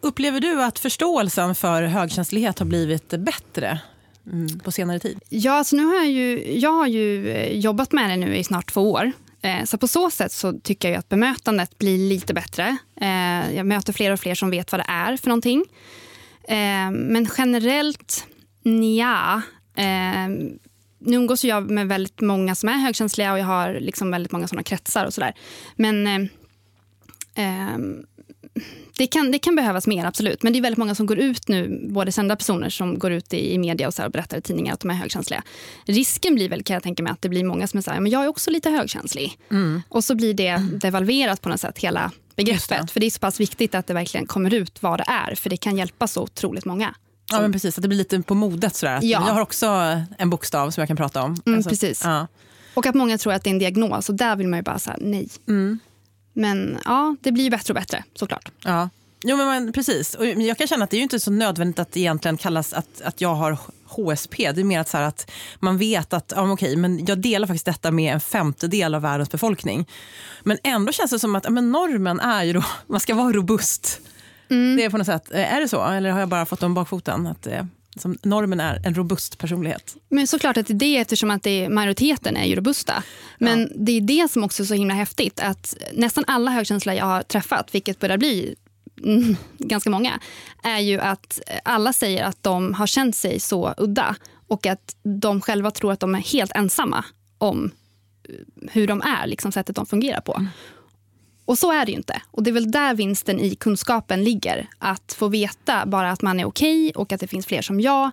Upplever 0.01 0.41
du 0.41 0.63
att 0.63 0.79
förståelsen 0.79 1.55
för 1.55 1.83
högkänslighet 1.83 2.59
har 2.59 2.67
blivit 2.67 3.09
bättre 3.09 3.81
mm, 4.33 4.59
på 4.59 4.73
senare 4.73 4.99
tid? 5.01 5.19
Ja, 5.29 5.53
alltså 5.53 5.77
nu 5.77 5.85
har 5.85 5.95
jag, 5.95 6.07
ju, 6.11 6.59
jag 6.59 6.73
har 6.73 6.87
ju 6.87 7.31
eh, 7.31 7.59
jobbat 7.59 7.93
med 7.93 8.11
det 8.11 8.17
nu 8.17 8.37
i 8.37 8.45
snart 8.45 8.73
två 8.73 8.93
år. 8.93 9.13
Eh, 9.43 9.65
Så 9.65 9.79
på 9.79 9.89
så 9.89 10.11
sätt 10.11 10.33
så 10.33 10.53
tycker 10.53 10.89
jag 10.91 10.99
att 10.99 11.09
bemötandet 11.09 11.79
blir 11.79 11.99
lite 12.09 12.35
bättre. 12.35 12.77
Eh, 13.01 13.55
Jag 13.57 13.67
möter 13.67 13.93
fler 13.93 14.13
och 14.13 14.21
fler 14.21 14.35
som 14.35 14.51
vet 14.51 14.73
vad 14.73 14.81
det 14.81 14.87
är 14.89 15.17
för 15.17 15.29
någonting. 15.29 15.65
Men 16.93 17.29
generellt, 17.39 18.27
nja. 18.67 19.43
Eh, 19.77 20.29
Nu 20.99 21.17
umgås 21.17 21.45
jag 21.45 21.71
med 21.71 21.89
väldigt 21.89 22.21
många 22.21 22.55
som 22.55 22.69
är 22.69 22.73
högkänsliga 22.73 23.33
och 23.33 23.39
jag 23.39 23.45
har 23.45 23.75
liksom 23.81 24.11
väldigt 24.11 24.33
många 24.33 24.49
såna 24.49 24.63
kretsar 24.63 25.07
och 25.07 25.15
sådär. 25.15 25.35
Men 25.77 26.07
eh, 26.07 26.21
eh, 27.45 27.79
det 28.99 29.07
kan, 29.07 29.31
det 29.33 29.39
kan 29.39 29.57
behövas 29.57 29.87
mer, 29.87 30.05
absolut. 30.05 30.43
Men 30.43 30.53
det 30.53 30.59
är 30.59 30.61
väldigt 30.61 30.79
många 30.79 30.95
som 30.95 31.07
går 31.07 31.19
ut 31.19 31.49
nu, 31.49 31.89
både 31.91 32.13
kända 32.13 32.37
personer 32.37 32.69
som 32.69 32.99
går 32.99 33.13
ut 33.13 33.35
i, 33.35 33.55
i 33.55 33.59
media 33.59 33.87
och, 33.87 33.95
så 33.95 34.05
och 34.05 34.11
berättar 34.11 34.39
i 34.39 34.41
tidningar 34.41 34.75
att 34.75 34.81
de 34.81 34.91
är 34.91 34.95
högkänsliga. 34.95 35.43
Risken 35.85 36.35
blir 36.35 36.49
väl, 36.49 36.63
kan 36.63 36.75
jag 36.75 36.83
tänka 36.83 37.03
mig, 37.03 37.13
att 37.13 37.23
det 37.23 37.29
blir 37.29 37.45
många 37.45 37.67
som 37.67 37.79
är 37.79 37.83
så 37.83 37.91
här, 37.91 38.01
men 38.01 38.13
jag 38.13 38.25
är 38.25 38.29
också 38.29 38.51
lite 38.51 38.71
högkänslig. 38.71 39.39
Och 39.89 40.05
så 40.05 40.15
blir 40.15 40.35
det 40.35 40.57
devalverat 40.73 41.41
på 41.43 41.49
något 41.49 41.61
sätt, 41.61 41.79
hela 41.79 42.13
begreppet. 42.37 42.91
För 42.91 43.01
det 43.01 43.07
är 43.07 43.11
så 43.11 43.19
pass 43.19 43.41
viktigt 43.41 43.75
att 43.75 43.87
det 43.87 43.95
verkligen 43.95 44.27
kommer 44.27 44.55
ut 44.55 44.83
vad 44.83 44.99
det 45.01 45.05
är, 45.09 45.35
för 45.35 45.51
det 45.51 45.57
kan 45.57 45.77
hjälpa 45.77 46.07
så 46.07 46.23
otroligt 46.23 46.65
många. 46.65 46.95
Ja, 47.33 47.41
men 47.41 47.53
precis. 47.53 47.79
Att 47.79 47.83
det 47.83 47.89
blir 47.89 47.99
lite 47.99 48.23
på 48.23 48.35
modet. 48.35 48.77
Sådär. 48.77 48.97
Att 48.97 49.03
Ja. 49.05 49.27
Jag 49.27 49.35
har 49.35 49.41
också 49.41 49.67
en 50.19 50.31
bokstav 50.31 50.71
som 50.71 50.81
jag 50.81 50.89
kan 50.89 50.97
prata 50.97 51.23
om. 51.23 51.37
Mm, 51.47 51.57
Alltså, 51.57 51.71
precis. 51.71 52.01
Ja. 52.05 52.27
Och 52.75 52.87
att 52.87 52.95
många 52.95 53.19
tror 53.19 53.33
att 53.33 53.45
det 53.45 53.51
är 53.51 53.53
en 53.53 53.59
diagnos, 53.59 54.09
och 54.09 54.15
där 54.15 54.37
vill 54.37 54.49
man 54.49 54.59
ju 54.59 54.63
bara 54.63 54.79
säga 54.79 54.97
nej. 55.01 55.29
Mm. 55.49 55.79
Men 56.33 56.79
ja, 56.85 57.17
det 57.21 57.33
blir 57.33 57.45
ju 57.45 57.51
bättre 57.51 57.73
och 57.73 57.81
bättre, 57.81 58.05
såklart. 58.15 58.51
Ja. 58.65 58.89
Jo, 59.23 59.37
men 59.37 59.47
man, 59.47 59.73
precis. 59.73 60.15
Och 60.15 60.27
jag 60.27 60.59
kan 60.59 60.67
känna 60.67 60.85
att 60.85 60.91
det 60.91 60.97
är 60.97 60.99
ju 60.99 61.03
inte 61.03 61.21
så 61.21 61.31
nödvändigt 61.31 61.79
att 61.79 61.97
egentligen 61.97 62.37
kallas 62.37 62.73
att, 62.73 63.01
att 63.05 63.21
jag 63.21 63.35
har 63.35 63.59
HSP. 63.87 64.53
Det 64.53 64.61
är 64.61 64.65
mer 64.65 64.81
att, 64.81 64.89
så 64.89 64.97
att 64.97 65.31
man 65.61 65.79
vet 65.79 66.13
att 66.13 66.33
ja, 66.37 66.43
men 66.43 66.51
okej, 66.51 66.77
men 66.77 67.07
jag 67.07 67.19
delar 67.19 67.47
faktiskt 67.47 67.65
detta 67.67 67.91
med 67.91 68.15
en 68.15 68.21
femtedel 68.21 68.95
av 68.95 69.03
världens 69.03 69.31
befolkning. 69.31 69.87
Men 70.43 70.59
ändå 70.63 70.93
känns 70.93 71.11
det 71.11 71.19
som 71.19 71.37
att 71.37 71.45
ja, 71.45 71.51
men 71.51 71.73
normen 71.73 72.21
är 72.21 72.45
ju 72.45 72.53
då, 72.53 72.65
man 72.87 73.01
ska 73.01 73.15
vara 73.15 73.33
robust. 73.33 74.01
Det 74.49 74.85
är 74.85 74.91
på 74.91 74.99
något 74.99 75.07
sätt, 75.07 75.31
eh, 75.35 75.55
är 75.55 75.61
det 75.61 75.69
så? 75.69 75.85
Eller 75.85 76.11
har 76.11 76.21
jag 76.21 76.29
bara 76.29 76.47
fått 76.47 76.63
om 76.63 76.75
bakfoten? 76.75 77.27
Att 77.27 77.47
eh, 77.47 77.65
som 77.97 78.19
normen 78.23 78.61
är 78.61 78.81
en 78.85 78.95
robust 78.95 79.39
personlighet. 79.39 79.97
Men 80.09 80.27
såklart 80.27 80.57
att 80.57 80.67
det 80.69 80.97
är 80.97 81.01
eftersom 81.01 81.31
att 81.31 81.43
det 81.43 81.65
är, 81.65 81.69
majoriteten 81.69 82.37
är 82.37 82.45
ju 82.45 82.55
robusta. 82.55 83.03
Men 83.39 83.73
det 83.75 83.93
är 83.93 84.01
det 84.01 84.31
som 84.31 84.45
också 84.45 84.63
är 84.63 84.67
så 84.67 84.75
himla 84.75 84.95
häftigt 84.95 85.41
att 85.41 85.77
nästan 85.93 86.25
alla 86.27 86.51
högkänsliga 86.51 86.97
jag 86.97 87.05
har 87.05 87.23
träffat, 87.23 87.75
vilket 87.75 87.99
börjar 87.99 88.19
bli 88.19 88.55
mm, 89.05 89.37
ganska 89.59 89.91
många, 89.91 90.21
är 90.63 90.79
ju 90.79 91.01
att 91.01 91.41
alla 91.63 91.93
säger 91.93 92.25
att 92.25 92.43
de 92.43 92.75
har 92.75 92.87
känt 92.87 93.17
sig 93.17 93.41
så 93.41 93.75
udda 93.77 94.17
och 94.47 94.67
att 94.67 94.97
de 95.03 95.41
själva 95.41 95.71
tror 95.71 95.93
att 95.93 96.01
de 96.01 96.15
är 96.15 96.19
helt 96.19 96.53
ensamma 96.55 97.05
om 97.39 97.71
eh, 98.29 98.35
hur 98.73 98.87
de 98.87 99.03
är, 99.03 99.27
liksom 99.27 99.53
sättet 99.53 99.77
de 99.77 99.87
fungerar 99.87 100.21
på. 100.21 100.47
Och 101.47 101.59
så 101.59 101.73
är 101.73 101.87
det 101.87 101.93
ju 101.93 101.97
inte. 101.97 102.23
Och 102.31 102.43
det 102.43 102.51
är 102.51 102.53
väl 102.53 102.71
där 102.71 102.95
vinsten 102.95 103.41
i 103.41 103.55
kunskapen 103.55 104.25
ligger. 104.25 104.69
Att 104.79 105.13
få 105.19 105.29
veta 105.29 105.87
bara 105.87 106.11
att 106.11 106.23
man 106.23 106.41
är 106.41 106.45
okej 106.45 106.93
och 106.95 107.13
att 107.13 107.21
det 107.21 107.27
finns 107.27 107.47
fler 107.47 107.63
som 107.63 107.81
jag. 107.81 108.11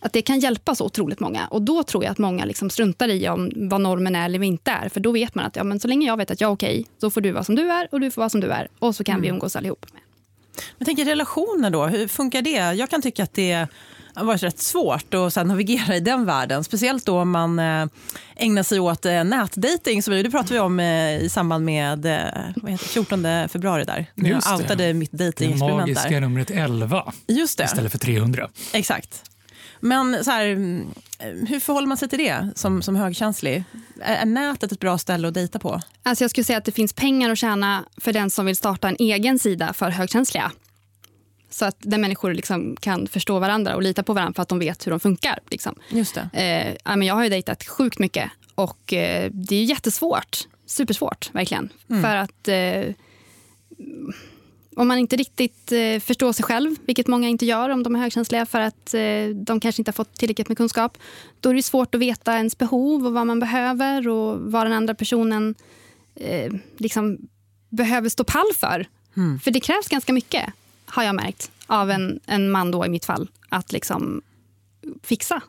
Att 0.00 0.12
det 0.12 0.22
kan 0.22 0.40
hjälpa 0.40 0.74
så 0.74 0.84
otroligt 0.84 1.20
många. 1.20 1.46
Och 1.46 1.62
då 1.62 1.82
tror 1.82 2.04
jag 2.04 2.10
att 2.10 2.18
många 2.18 2.44
liksom 2.44 2.70
struntar 2.70 3.08
i 3.08 3.28
om 3.28 3.50
vad 3.54 3.80
normen 3.80 4.16
är 4.16 4.24
eller 4.24 4.42
inte 4.42 4.70
är. 4.70 4.88
För 4.88 5.00
då 5.00 5.12
vet 5.12 5.34
man 5.34 5.44
att 5.44 5.56
ja, 5.56 5.64
men 5.64 5.80
så 5.80 5.88
länge 5.88 6.06
jag 6.06 6.16
vet 6.16 6.30
att 6.30 6.40
jag 6.40 6.48
är 6.48 6.54
okej, 6.54 6.86
så 7.00 7.10
får 7.10 7.20
du 7.20 7.32
vara 7.32 7.44
som 7.44 7.54
du 7.54 7.70
är 7.72 7.88
och 7.92 8.00
du 8.00 8.10
får 8.10 8.22
vara 8.22 8.30
som 8.30 8.40
du 8.40 8.50
är. 8.50 8.68
Och 8.78 8.96
så 8.96 9.04
kan 9.04 9.20
vi 9.20 9.28
umgås 9.28 9.56
allihop. 9.56 9.86
Jag 10.78 10.86
tänker 10.86 11.04
relationer 11.04 11.70
då, 11.70 11.86
hur 11.86 12.08
funkar 12.08 12.42
det? 12.42 12.50
Jag 12.50 12.90
kan 12.90 13.02
tycka 13.02 13.22
att 13.22 13.34
det 13.34 13.68
varit 14.26 14.42
rätt 14.42 14.58
svårt 14.60 15.14
att 15.14 15.34
sen 15.34 15.48
navigera 15.48 15.96
i 15.96 16.00
den 16.00 16.26
världen. 16.26 16.64
Speciellt 16.64 17.06
då 17.06 17.20
om 17.20 17.30
man 17.30 17.58
eh, 17.58 17.86
ägnar 18.36 18.62
sig 18.62 18.80
åt 18.80 19.06
eh, 19.06 19.24
nätdating. 19.24 20.00
Det 20.00 20.30
pratade 20.30 20.54
vi 20.54 20.60
om 20.60 20.80
eh, 20.80 21.16
i 21.22 21.28
samband 21.28 21.64
med 21.64 21.98
vad 22.56 22.70
heter, 22.70 22.84
det, 22.84 22.90
14 22.92 23.48
februari. 23.48 23.84
där. 23.84 24.06
När 24.14 24.30
Just 24.30 24.46
jag 24.46 24.58
det. 24.58 24.62
outade 24.62 24.94
mitt 24.94 25.10
Det 25.12 25.24
datingexperiment 25.26 25.80
magiska 25.80 26.08
där. 26.10 26.20
numret 26.20 26.50
11 26.50 27.12
Just 27.26 27.58
det, 27.58 27.64
istället 27.64 27.92
för 27.92 27.98
300. 27.98 28.48
exakt. 28.72 29.22
Men 29.82 30.24
så 30.24 30.30
här, 30.30 30.46
mm, 30.46 30.86
hur 31.48 31.60
förhåller 31.60 31.88
man 31.88 31.96
sig 31.96 32.08
till 32.08 32.18
det 32.18 32.48
som, 32.54 32.82
som 32.82 32.96
högkänslig? 32.96 33.64
Är, 34.02 34.14
är 34.16 34.24
nätet 34.26 34.72
ett 34.72 34.80
bra 34.80 34.98
ställe 34.98 35.28
att 35.28 35.34
dejta 35.34 35.58
på? 35.58 35.80
Alltså 36.02 36.24
jag 36.24 36.30
skulle 36.30 36.44
säga 36.44 36.58
att 36.58 36.64
det 36.64 36.72
finns 36.72 36.92
pengar 36.92 37.30
att 37.30 37.38
tjäna 37.38 37.84
för 37.96 38.12
den 38.12 38.30
som 38.30 38.46
vill 38.46 38.56
starta 38.56 38.88
en 38.88 38.96
egen 38.98 39.38
sida 39.38 39.72
för 39.72 39.90
högkänsliga. 39.90 40.52
Så 41.50 41.64
att 41.64 41.76
där 41.78 41.98
människor 41.98 42.34
liksom 42.34 42.76
kan 42.80 43.06
förstå 43.06 43.38
varandra 43.38 43.74
och 43.74 43.82
lita 43.82 44.02
på 44.02 44.12
varandra 44.12 44.34
för 44.34 44.42
att 44.42 44.48
de 44.48 44.58
vet 44.58 44.86
hur 44.86 44.90
de 44.90 45.00
funkar. 45.00 45.38
Liksom. 45.50 45.74
Just 45.88 46.18
det. 46.32 46.76
Eh, 46.84 47.04
jag 47.06 47.14
har 47.14 47.22
ju 47.22 47.28
dejtat 47.28 47.64
sjukt 47.64 47.98
mycket 47.98 48.30
och 48.54 48.92
eh, 48.92 49.30
det 49.32 49.56
är 49.56 49.64
jättesvårt. 49.64 50.38
Supersvårt, 50.66 51.30
verkligen. 51.32 51.68
För 51.88 52.16
att 52.16 52.48
eh, 52.48 52.94
om 54.76 54.88
man 54.88 54.98
inte 54.98 55.16
riktigt 55.16 55.72
eh, 55.72 56.00
förstår 56.00 56.32
sig 56.32 56.44
själv, 56.44 56.76
vilket 56.84 57.06
många 57.06 57.28
inte 57.28 57.46
gör 57.46 57.68
om 57.68 57.82
de 57.82 57.96
är 57.96 58.00
högkänsliga 58.00 58.46
för 58.46 58.60
att 58.60 58.94
eh, 58.94 59.26
de 59.34 59.60
kanske 59.60 59.80
inte 59.80 59.88
har 59.88 59.92
fått 59.92 60.14
tillräckligt 60.18 60.48
med 60.48 60.56
kunskap, 60.56 60.98
då 61.40 61.50
är 61.50 61.54
det 61.54 61.62
svårt 61.62 61.94
att 61.94 62.00
veta 62.00 62.36
ens 62.36 62.58
behov 62.58 63.06
och 63.06 63.12
vad 63.12 63.26
man 63.26 63.40
behöver 63.40 64.08
och 64.08 64.40
vad 64.40 64.66
den 64.66 64.72
andra 64.72 64.94
personen 64.94 65.54
eh, 66.14 66.52
liksom 66.76 67.18
behöver 67.68 68.08
stå 68.08 68.24
pall 68.24 68.50
för. 68.56 68.86
För 69.42 69.50
det 69.50 69.60
krävs 69.60 69.88
ganska 69.88 70.12
mycket, 70.12 70.44
har 70.90 71.02
jag 71.02 71.14
märkt, 71.14 71.50
av 71.66 71.90
en, 71.90 72.20
en 72.26 72.50
man 72.50 72.70
då 72.70 72.86
i 72.86 72.88
mitt 72.88 73.04
fall, 73.04 73.28
att 73.48 73.72
liksom 73.72 74.22
fixa 75.02 75.42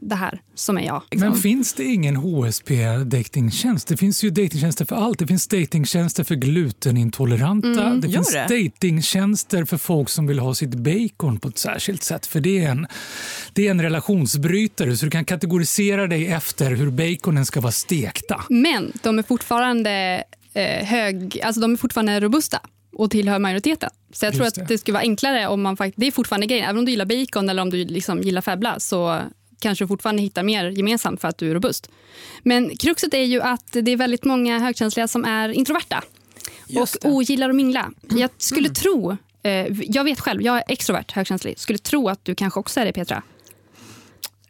det 0.00 0.14
här 0.14 0.40
som 0.54 0.78
är 0.78 0.82
jag. 0.82 1.02
Liksom. 1.10 1.30
Men 1.30 1.38
finns 1.38 1.74
det 1.74 1.84
ingen 1.84 2.16
HSP-datingtjänst? 2.16 3.88
Det 3.88 3.96
finns 3.96 4.24
ju 4.24 4.30
datingtjänster 4.30 4.84
för 4.84 4.96
allt. 4.96 5.18
Det 5.18 5.26
finns 5.26 5.48
datingtjänster 5.48 6.24
för 6.24 6.34
glutenintoleranta. 6.34 7.82
Mm, 7.82 8.00
det 8.00 8.08
finns 8.08 8.32
det? 8.32 8.64
datingtjänster 8.64 9.64
för 9.64 9.76
folk 9.76 10.08
som 10.08 10.26
vill 10.26 10.38
ha 10.38 10.54
sitt 10.54 10.74
bacon 10.74 11.38
på 11.38 11.48
ett 11.48 11.58
särskilt 11.58 12.02
sätt. 12.02 12.26
För 12.26 12.40
det 12.40 12.64
är 12.64 12.70
en, 12.70 12.86
det 13.52 13.66
är 13.66 13.70
en 13.70 13.82
relationsbrytare, 13.82 14.96
så 14.96 15.04
du 15.04 15.10
kan 15.10 15.24
kategorisera 15.24 16.06
dig 16.06 16.26
efter 16.26 16.70
hur 16.70 16.90
baconen 16.90 17.46
ska 17.46 17.60
vara 17.60 17.72
stekta. 17.72 18.44
Men 18.48 18.92
de 19.02 19.18
är 19.18 19.22
fortfarande 19.22 20.24
eh, 20.54 20.86
hög, 20.86 21.40
alltså 21.44 21.60
de 21.60 21.72
är 21.72 21.76
fortfarande 21.76 22.20
robusta 22.20 22.60
och 22.98 23.10
tillhör 23.10 23.38
majoriteten. 23.38 23.90
Så 24.12 24.26
jag 24.26 24.34
tror 24.34 24.44
Just 24.44 24.58
att 24.58 24.68
det. 24.68 24.74
det 24.74 24.78
skulle 24.78 24.92
vara 24.92 25.02
enklare 25.02 25.46
om 25.48 25.62
man 25.62 25.76
faktiskt, 25.76 26.00
det 26.00 26.06
är 26.06 26.10
fortfarande 26.12 26.46
grejen, 26.46 26.64
även 26.64 26.78
om 26.78 26.84
du 26.84 26.90
gillar 26.90 27.04
bacon 27.04 27.48
eller 27.48 27.62
om 27.62 27.70
du 27.70 27.84
liksom 27.84 28.22
gillar 28.22 28.40
febbla 28.42 28.80
så 28.80 29.20
kanske 29.60 29.84
du 29.84 29.88
fortfarande 29.88 30.22
hittar 30.22 30.42
mer 30.42 30.70
gemensamt 30.70 31.20
för 31.20 31.28
att 31.28 31.38
du 31.38 31.50
är 31.50 31.54
robust. 31.54 31.90
Men 32.42 32.76
kruxet 32.76 33.14
är 33.14 33.22
ju 33.24 33.40
att 33.42 33.72
det 33.72 33.90
är 33.90 33.96
väldigt 33.96 34.24
många 34.24 34.58
högkänsliga 34.58 35.08
som 35.08 35.24
är 35.24 35.48
introverta 35.48 36.02
Just 36.66 36.94
och 36.94 37.00
det. 37.02 37.08
ogillar 37.08 37.48
att 37.48 37.54
mingla. 37.56 37.90
Jag 38.10 38.30
skulle 38.38 38.68
tro, 38.68 39.16
eh, 39.42 39.50
jag 39.70 40.04
vet 40.04 40.20
själv, 40.20 40.42
jag 40.42 40.56
är 40.56 40.64
extrovert 40.68 41.12
högkänslig, 41.12 41.58
skulle 41.58 41.78
tro 41.78 42.08
att 42.08 42.24
du 42.24 42.34
kanske 42.34 42.60
också 42.60 42.80
är 42.80 42.84
det 42.84 42.92
Petra. 42.92 43.22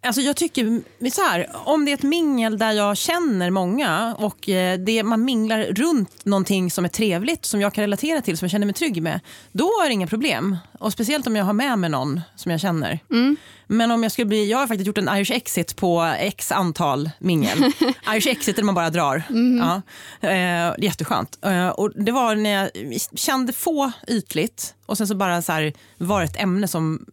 Alltså 0.07 0.21
jag 0.21 0.37
tycker 0.37 0.83
så 1.11 1.23
här, 1.23 1.51
om 1.65 1.85
det 1.85 1.91
är 1.91 1.95
ett 1.95 2.03
mingel 2.03 2.59
där 2.59 2.73
jag 2.73 2.97
känner 2.97 3.51
många 3.51 4.15
och 4.19 4.49
eh, 4.49 4.79
det, 4.79 5.03
man 5.03 5.25
minglar 5.25 5.63
runt 5.63 6.25
någonting 6.25 6.71
som 6.71 6.85
är 6.85 6.89
trevligt, 6.89 7.45
som 7.45 7.61
jag 7.61 7.75
kan 7.75 7.83
relatera 7.83 8.21
till, 8.21 8.39
som 8.39 8.47
jag 8.47 8.51
känner 8.51 8.67
mig 8.67 8.75
trygg 8.75 9.03
med, 9.03 9.21
då 9.53 9.65
är 9.65 9.87
det 9.87 9.93
inga 9.93 10.07
problem. 10.07 10.57
Och 10.79 10.93
Speciellt 10.93 11.27
om 11.27 11.37
jag 11.37 11.45
har 11.45 11.53
med 11.53 11.79
mig 11.79 11.91
någon 11.91 12.21
som 12.37 12.51
jag 12.51 12.61
känner. 12.61 12.99
Men 13.67 13.91
om 13.91 14.03
jag 14.03 14.13
skulle 14.13 14.27
bli, 14.27 14.51
jag 14.51 14.59
har 14.59 14.67
faktiskt 14.67 14.87
gjort 14.87 14.99
en 14.99 15.09
Irish 15.09 15.31
exit 15.33 15.77
på 15.77 16.15
x 16.19 16.53
antal 16.53 17.11
mingel. 17.19 17.59
Irish 18.15 18.27
exit 18.27 18.59
är 18.59 18.63
när 18.63 18.67
man 18.67 18.75
bara 18.75 18.91
drar. 18.91 19.23
Ja. 19.59 19.83
Eh, 20.29 20.75
jätteskönt. 20.79 21.39
Eh, 21.43 21.69
och 21.69 21.93
det 21.95 22.13
var 22.13 22.35
när 22.35 22.51
jag 22.51 22.71
kände 23.15 23.53
få 23.53 23.93
ytligt 24.09 24.75
och 24.87 24.99
sen 24.99 25.07
så 25.09 25.15
bara 25.15 25.43
så 25.43 25.53
här, 25.53 25.73
var 25.99 26.23
ett 26.23 26.41
ämne 26.41 26.69
som 26.69 27.07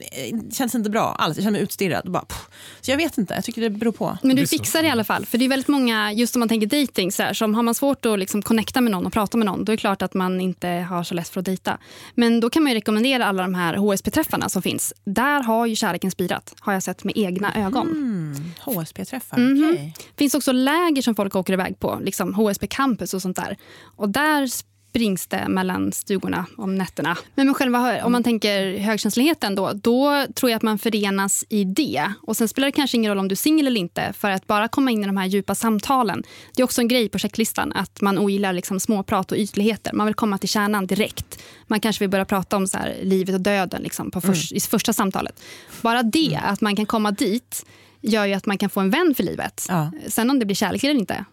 eh, 0.00 0.38
kändes 0.52 0.74
inte 0.74 0.90
bra 0.90 1.14
alls. 1.18 1.36
Jag 1.36 1.44
kände 1.44 1.58
mig 1.58 1.62
utstirrad. 1.64 2.10
Bara, 2.10 2.24
pff. 2.24 2.48
så 2.80 2.90
jag 2.90 2.96
vet 2.96 3.18
inte, 3.18 3.34
jag 3.34 3.44
tycker 3.44 3.60
det 3.62 3.70
beror 3.70 3.92
på. 3.92 4.18
Men 4.22 4.36
du 4.36 4.46
fixar 4.46 4.82
det 4.82 4.88
i 4.88 4.90
alla 4.90 5.04
fall. 5.04 5.26
För 5.26 5.38
det 5.38 5.44
är 5.44 5.48
väldigt 5.48 5.68
många, 5.68 6.12
just 6.12 6.36
om 6.36 6.40
man 6.40 6.48
tänker 6.48 6.66
dating, 6.86 7.12
så 7.12 7.22
här, 7.22 7.32
som 7.34 7.54
har 7.54 7.62
man 7.62 7.74
svårt 7.74 8.06
att 8.06 8.18
liksom 8.18 8.42
connecta 8.42 8.80
med 8.80 8.92
någon 8.92 9.06
och 9.06 9.12
prata 9.12 9.36
med 9.38 9.46
någon, 9.46 9.64
då 9.64 9.72
är 9.72 9.76
det 9.76 9.80
klart 9.80 10.02
att 10.02 10.14
man 10.14 10.40
inte 10.40 10.68
har 10.68 11.04
så 11.04 11.14
lätt 11.14 11.28
för 11.28 11.40
att 11.40 11.46
dejta. 11.46 11.78
Men 12.14 12.40
då 12.40 12.50
kan 12.50 12.62
man 12.62 12.72
ju 12.72 12.76
rekommendera 12.76 13.26
alla 13.26 13.42
de 13.42 13.54
här 13.54 13.74
HSP-träffarna 13.76 14.48
som 14.48 14.62
finns. 14.62 14.92
Där 15.04 15.42
har 15.42 15.66
ju 15.66 15.76
kärleken 15.76 16.10
spirat, 16.10 16.54
har 16.60 16.72
jag 16.72 16.82
sett 16.82 17.04
med 17.04 17.16
egna 17.16 17.54
ögon. 17.66 17.88
Mm, 17.88 18.34
HSP-träffar, 18.60 19.36
Mhm. 19.38 19.70
okej. 19.72 19.94
Det 19.96 20.18
finns 20.18 20.34
också 20.34 20.52
läger 20.52 21.02
som 21.02 21.14
folk 21.14 21.36
åker 21.36 21.52
iväg 21.52 21.78
på, 21.80 21.98
liksom 22.02 22.34
HSP 22.34 22.66
Campus 22.66 23.14
och 23.14 23.22
sånt 23.22 23.36
där. 23.36 23.56
Och 23.96 24.08
där 24.08 24.48
springs 24.90 25.26
det 25.26 25.48
mellan 25.48 25.92
stugorna 25.92 26.46
om 26.56 26.74
nätterna. 26.74 27.16
Men 27.34 27.46
med 27.46 27.56
själva, 27.56 28.04
om 28.04 28.12
man 28.12 28.22
tänker 28.22 28.78
högkänsligheten 28.78 29.54
då, 29.54 29.72
då 29.72 30.26
tror 30.34 30.50
jag 30.50 30.56
att 30.56 30.62
man 30.62 30.78
förenas 30.78 31.44
i 31.48 31.64
det. 31.64 32.12
Och 32.22 32.36
sen 32.36 32.48
spelar 32.48 32.66
det 32.68 32.72
kanske 32.72 32.96
ingen 32.96 33.10
roll 33.10 33.18
om 33.18 33.28
du 33.28 33.32
är 33.32 33.36
singel 33.36 33.66
eller 33.66 33.80
inte, 33.80 34.12
för 34.12 34.30
att 34.30 34.46
bara 34.46 34.68
komma 34.68 34.90
in 34.90 35.02
i 35.02 35.06
de 35.06 35.16
här 35.16 35.26
djupa 35.26 35.54
samtalen. 35.54 36.22
Det 36.56 36.62
är 36.62 36.64
också 36.64 36.80
en 36.80 36.88
grej 36.88 37.08
på 37.08 37.18
checklistan, 37.18 37.72
att 37.72 38.00
man 38.00 38.18
ogillar 38.18 38.52
liksom 38.52 38.80
småprat 38.80 39.32
och 39.32 39.38
ytligheter. 39.38 39.92
Man 39.92 40.06
vill 40.06 40.14
komma 40.14 40.38
till 40.38 40.48
kärnan 40.48 40.86
direkt. 40.86 41.42
Man 41.66 41.80
kanske 41.80 42.02
vill 42.04 42.10
börja 42.10 42.24
prata 42.24 42.56
om 42.56 42.66
så 42.66 42.78
här, 42.78 42.96
livet 43.02 43.34
och 43.34 43.40
döden 43.40 43.82
liksom, 43.82 44.10
på 44.10 44.20
förs- 44.20 44.52
i 44.52 44.60
första 44.60 44.92
samtalet. 44.92 45.42
Bara 45.80 46.02
det, 46.02 46.40
att 46.42 46.60
man 46.60 46.76
kan 46.76 46.86
komma 46.86 47.10
dit, 47.10 47.66
gör 48.00 48.26
ju 48.26 48.34
att 48.34 48.46
man 48.46 48.58
kan 48.58 48.70
få 48.70 48.80
en 48.80 48.90
vän 48.90 49.14
för 49.16 49.22
livet. 49.22 49.66
Ja. 49.68 49.90
Sen 50.08 50.30
om 50.30 50.38
det 50.38 50.46
blir 50.46 50.56
kärlek 50.56 50.84
eller 50.84 50.94
inte, 51.00 51.24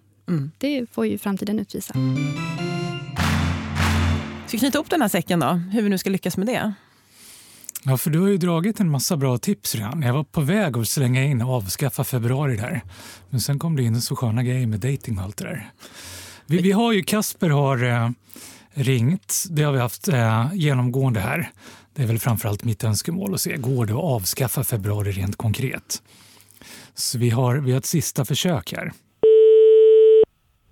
det 0.58 0.86
får 0.91 1.06
ju 1.08 1.17
framtiden 1.17 1.60
utvisa. 1.60 1.93
Ska 4.48 4.58
vi 4.58 4.60
knyta 4.60 4.78
ihop 4.78 4.90
den 4.90 5.02
här 5.02 5.10
säcken 5.10 5.40
då? 5.40 5.48
Hur 5.48 5.82
vi 5.82 5.90
nu 5.90 5.98
ska 5.98 6.10
lyckas 6.10 6.38
med 6.38 6.48
det? 6.48 6.74
Ja, 7.84 7.98
för 7.98 8.10
du 8.10 8.20
har 8.20 8.28
ju 8.28 8.38
dragit 8.38 8.80
en 8.80 8.90
massa 8.90 9.18
bra 9.18 9.38
tips 9.38 9.76
redan. 9.76 10.02
Jag 10.02 10.14
var 10.14 10.24
på 10.24 10.42
väg 10.42 10.78
att 10.78 10.88
slänga 10.88 11.24
in 11.24 11.42
och 11.42 11.54
avskaffa 11.54 12.04
februari 12.04 12.56
där. 12.58 12.82
Men 13.30 13.42
sen 13.42 13.60
kom 13.60 13.76
det 13.76 13.84
in 13.84 14.02
så 14.02 14.16
sköna 14.16 14.44
grejer 14.44 14.68
med 14.68 14.80
dating 14.80 15.18
och 15.18 15.24
allt 15.24 15.38
det 15.38 15.44
där. 15.44 15.72
Vi, 16.46 16.62
vi 16.62 16.72
har 16.72 16.94
ju, 16.94 17.04
Kasper 17.04 17.50
har 17.50 17.84
eh, 17.84 18.10
ringt. 18.74 19.46
Det 19.50 19.64
har 19.64 19.74
vi 19.74 19.80
haft 19.80 20.08
eh, 20.08 20.50
genomgående 20.54 21.20
här. 21.20 21.52
Det 21.96 22.04
är 22.04 22.08
väl 22.08 22.20
framförallt 22.20 22.64
mitt 22.64 22.84
önskemål 22.84 23.34
att 23.34 23.42
se, 23.42 23.58
går 23.58 23.86
det 23.86 23.94
att 23.94 24.00
avskaffa 24.00 24.64
februari 24.64 25.12
rent 25.12 25.36
konkret? 25.36 26.02
Så 26.94 27.18
vi 27.18 27.30
har, 27.30 27.56
vi 27.56 27.72
har 27.72 27.78
ett 27.78 27.86
sista 27.86 28.26
försök 28.26 28.74
här. 28.74 28.92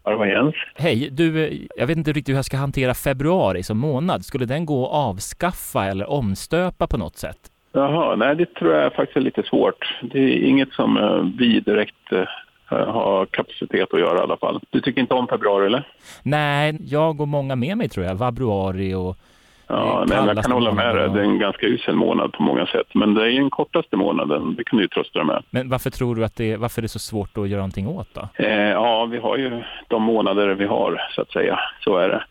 Ja, 0.05 0.11
det 0.11 0.17
var 0.17 0.25
Jens. 0.25 0.55
Hej, 0.75 1.09
du, 1.11 1.45
eh, 1.45 1.53
jag 1.75 1.87
vet 1.87 1.97
inte 1.97 2.13
riktigt 2.13 2.33
hur 2.33 2.37
jag 2.37 2.45
ska 2.45 2.57
hantera 2.57 2.93
februari 2.93 3.63
som 3.63 3.77
månad. 3.77 4.25
Skulle 4.25 4.45
den 4.45 4.65
gå 4.65 4.85
att 4.85 4.93
avskaffa 4.93 5.85
eller 5.85 6.09
omstöpa 6.09 6.87
på 6.87 6.97
något 6.97 7.17
sätt? 7.17 7.37
Jaha, 7.71 8.15
nej 8.15 8.35
det 8.35 8.45
tror 8.45 8.73
jag 8.73 8.93
faktiskt 8.93 9.17
är 9.17 9.21
lite 9.21 9.43
svårt. 9.43 9.99
Det 10.01 10.19
är 10.19 10.47
inget 10.47 10.73
som 10.73 10.97
eh, 10.97 11.39
vi 11.39 11.59
direkt 11.59 12.11
eh, 12.11 12.23
har 12.67 13.25
kapacitet 13.25 13.93
att 13.93 13.99
göra 13.99 14.19
i 14.19 14.21
alla 14.21 14.37
fall. 14.37 14.59
Du 14.69 14.81
tycker 14.81 15.01
inte 15.01 15.13
om 15.13 15.27
februari 15.27 15.65
eller? 15.65 15.87
Nej, 16.23 16.77
jag 16.79 17.21
och 17.21 17.27
många 17.27 17.55
med 17.55 17.77
mig 17.77 17.89
tror 17.89 18.05
jag. 18.05 18.15
Vabruari 18.15 18.93
och... 18.93 19.17
Ja, 19.67 20.05
nej, 20.07 20.17
jag 20.17 20.41
kan 20.43 20.51
hålla 20.51 20.71
med 20.71 20.95
dig. 20.95 21.09
Det 21.09 21.19
är 21.19 21.23
ja. 21.23 21.29
en 21.31 21.39
ganska 21.39 21.65
usel 21.67 21.95
månad 21.95 22.33
på 22.33 22.43
många 22.43 22.65
sätt. 22.65 22.87
Men 22.93 23.13
det 23.13 23.31
är 23.31 23.33
den 23.33 23.49
kortaste 23.49 23.97
månaden, 23.97 24.55
det 24.55 24.63
kan 24.63 24.77
du 24.77 24.83
ju 24.83 24.87
trösta 24.89 25.19
dig 25.19 25.25
med. 25.27 25.43
Men 25.49 25.69
varför 25.69 25.89
tror 25.89 26.15
du 26.15 26.25
att 26.25 26.35
det, 26.35 26.57
varför 26.57 26.79
är 26.79 26.81
det 26.81 26.87
så 26.89 26.99
svårt 26.99 27.37
att 27.37 27.49
göra 27.49 27.59
någonting 27.59 27.87
åt 27.87 28.07
då? 28.13 28.27
Eh, 28.35 28.69
ja, 28.69 29.05
vi 29.05 29.17
har 29.17 29.37
ju 29.37 29.63
de 29.87 30.03
månader 30.03 30.47
vi 30.55 30.65
har, 30.65 31.01
så 31.15 31.21
att 31.21 31.31
säga. 31.31 31.59
Så 31.83 31.97
är 31.97 32.09
det. 32.09 32.23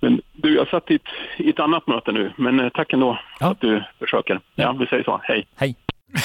Men 0.00 0.20
du, 0.32 0.56
jag 0.56 0.68
satt 0.68 0.90
i 0.90 0.94
ett, 0.94 1.02
i 1.36 1.50
ett 1.50 1.60
annat 1.60 1.86
möte 1.86 2.12
nu, 2.12 2.32
men 2.36 2.60
eh, 2.60 2.68
tack 2.68 2.92
ändå 2.92 3.18
Ja. 3.40 3.46
att 3.50 3.60
du 3.60 3.82
försöker. 3.98 4.40
Ja, 4.54 4.72
vi 4.72 4.86
säger 4.86 5.04
så. 5.04 5.20
Hej. 5.22 5.46
Hej! 5.56 5.76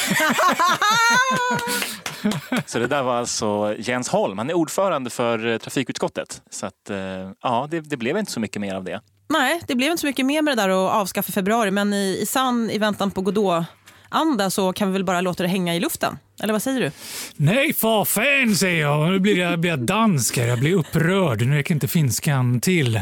Så 2.66 2.80
det 2.80 2.88
där 2.88 3.04
var 3.04 3.16
alltså 3.16 3.76
Jens 3.80 4.10
Holm. 4.10 4.38
Han 4.38 4.50
är 4.50 4.54
ordförande 4.54 5.10
för 5.10 5.48
eh, 5.48 5.58
trafikutskottet. 5.58 6.42
Så 6.50 6.66
att, 6.66 6.90
eh, 6.90 6.98
ja, 7.42 7.68
det, 7.72 7.80
det 7.90 7.98
blev 7.98 8.18
inte 8.18 8.32
så 8.32 8.40
mycket 8.40 8.62
mer 8.62 8.76
av 8.76 8.84
det. 8.84 9.00
Nej, 9.30 9.62
det 9.68 9.76
blev 9.76 9.92
inte 9.92 10.02
så 10.02 10.08
mycket 10.08 10.26
mer 10.26 10.42
med 10.42 10.58
det 10.58 10.62
där 10.62 10.70
att 10.70 10.94
avskaffa 10.94 11.32
februari, 11.32 11.72
men 11.72 11.94
i, 11.94 12.20
i 12.22 12.26
sann 12.26 12.70
i 12.70 12.78
väntan 12.78 13.12
på 13.12 13.22
Godot-anda 13.22 14.50
så 14.50 14.74
kan 14.74 14.88
vi 14.88 14.94
väl 14.94 15.04
bara 15.04 15.22
låta 15.22 15.44
det 15.44 15.50
hänga 15.50 15.76
i 15.76 15.80
luften? 15.80 16.18
Eller 16.42 16.54
vad 16.54 16.62
säger 16.62 16.82
du? 16.82 16.92
Nej, 17.36 17.74
för 17.74 18.06
fan 18.06 18.56
säger 18.56 18.82
jag. 18.82 19.12
Nu 19.12 19.20
blir 19.20 19.38
jag, 19.40 19.60
blir 19.60 19.72
jag 19.72 19.80
dansk 19.80 20.38
här. 20.38 20.48
Jag 20.48 20.60
blir 20.60 20.74
upprörd. 20.74 21.42
Nu 21.48 21.56
räcker 21.56 21.74
inte 21.74 21.88
finskan 21.88 22.60
till. 22.62 23.02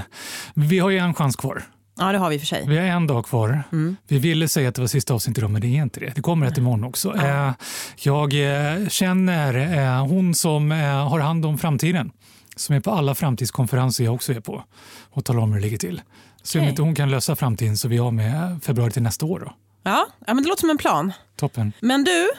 Vi 0.53 0.79
har 0.79 0.89
ju 0.89 0.97
en 0.97 1.13
chans 1.13 1.35
kvar. 1.35 1.63
Ja, 1.99 2.11
det 2.11 2.17
har 2.17 2.29
vi 2.29 2.39
för 2.39 2.45
sig. 2.45 2.65
Vi 2.67 2.77
har 2.77 2.85
en 2.85 3.07
dag 3.07 3.25
kvar. 3.25 3.63
Vi 4.07 4.17
ville 4.17 4.47
säga 4.47 4.69
att 4.69 4.75
det 4.75 4.81
var 4.81 4.87
sista 4.87 5.13
avsnittet 5.13 5.37
idag, 5.37 5.51
men 5.51 5.61
det 5.61 5.67
är 5.67 5.81
inte 5.83 5.99
det. 5.99 6.11
Det 6.15 6.21
kommer 6.21 6.47
ett 6.47 6.57
imorgon 6.57 6.83
också. 6.83 7.15
Eh, 7.15 7.51
Jag 7.97 8.33
eh, 8.33 8.87
känner 8.87 9.77
eh, 9.77 10.07
hon 10.07 10.35
som 10.35 10.71
har 10.71 11.19
hand 11.19 11.45
om 11.45 11.57
framtiden, 11.57 12.11
som 12.55 12.75
är 12.75 12.79
på 12.79 12.91
alla 12.91 13.15
framtidskonferenser 13.15 14.03
jag 14.03 14.13
också 14.13 14.33
är 14.33 14.39
på 14.39 14.63
och 15.09 15.25
talar 15.25 15.39
om 15.39 15.53
hur 15.53 15.59
det 15.59 15.65
ligger 15.65 15.77
till. 15.77 16.01
Se 16.43 16.59
om 16.59 16.63
Okej. 16.63 16.69
inte 16.69 16.81
hon 16.81 16.95
kan 16.95 17.11
lösa 17.11 17.35
framtiden 17.35 17.77
så 17.77 17.87
vi 17.87 17.97
har 17.97 18.11
med 18.11 18.63
februari 18.63 18.91
till 18.91 19.03
nästa 19.03 19.25
år. 19.25 19.39
Då. 19.39 19.53
Ja, 19.83 20.07
ja 20.27 20.33
men 20.33 20.43
det 20.43 20.49
låter 20.49 20.59
som 20.59 20.69
en 20.69 20.77
plan. 20.77 21.13
Toppen. 21.35 21.73
Men 21.79 22.03
du, 22.03 22.29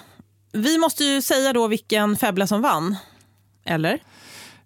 vi 0.53 0.79
måste 0.79 1.05
ju 1.05 1.23
säga 1.23 1.53
då 1.53 1.67
vilken 1.67 2.17
febbla 2.17 2.47
som 2.47 2.63
vann. 2.63 2.97
Eller? 3.65 3.99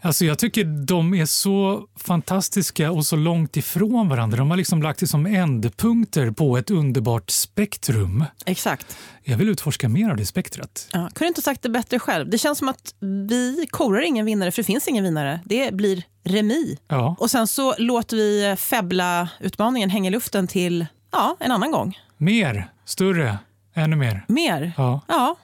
Alltså 0.01 0.25
jag 0.25 0.39
tycker 0.39 0.65
de 0.65 1.15
är 1.15 1.27
så 1.27 1.89
fantastiska 1.97 2.91
och 2.91 3.07
så 3.07 3.17
långt 3.17 3.57
ifrån 3.57 4.09
varandra. 4.09 4.39
De 4.39 4.51
har 4.51 4.57
liksom 4.57 4.83
lagt 4.83 5.01
det 5.01 5.07
som 5.07 5.27
ändpunkter 5.27 6.31
på 6.31 6.59
ett 6.59 6.71
underbart 6.71 7.31
spektrum. 7.31 8.25
Exakt. 8.47 8.97
Jag 9.25 9.37
vill 9.37 9.49
utforska 9.49 9.89
mer 9.89 10.11
av 10.11 10.17
det 10.17 10.27
spektrat. 10.27 10.89
Ja, 10.93 11.11
kunde 11.15 11.29
inte 11.29 11.43
sagt 11.43 11.63
det 11.63 11.69
bättre 11.69 11.99
själv. 11.99 12.31
Det 12.31 12.39
känns 12.39 12.59
som 12.59 12.69
att 12.69 12.95
vi 13.29 13.67
korar 13.71 14.01
ingen 14.01 14.27
vinnare, 14.27 14.51
för 14.51 14.63
det 14.63 14.67
finns 14.67 14.89
ingen 14.89 15.05
vinnare. 15.05 15.41
Det 15.45 15.75
blir 15.75 16.03
remi. 16.25 16.79
Ja. 16.89 17.17
Och 17.19 17.31
sen 17.31 17.47
så 17.47 17.75
låter 17.79 18.17
vi 18.17 18.57
febbla-utmaningen 18.59 19.91
hänga 19.91 20.09
i 20.09 20.11
luften 20.11 20.47
till 20.47 20.87
ja, 21.13 21.37
en 21.41 21.51
annan 21.51 21.71
gång. 21.71 21.99
Mer, 22.17 22.71
större, 22.85 23.39
ännu 23.79 23.97
mer. 23.97 24.25
Mer. 24.29 24.73
Ja. 24.77 25.01
Ja. 25.09 25.37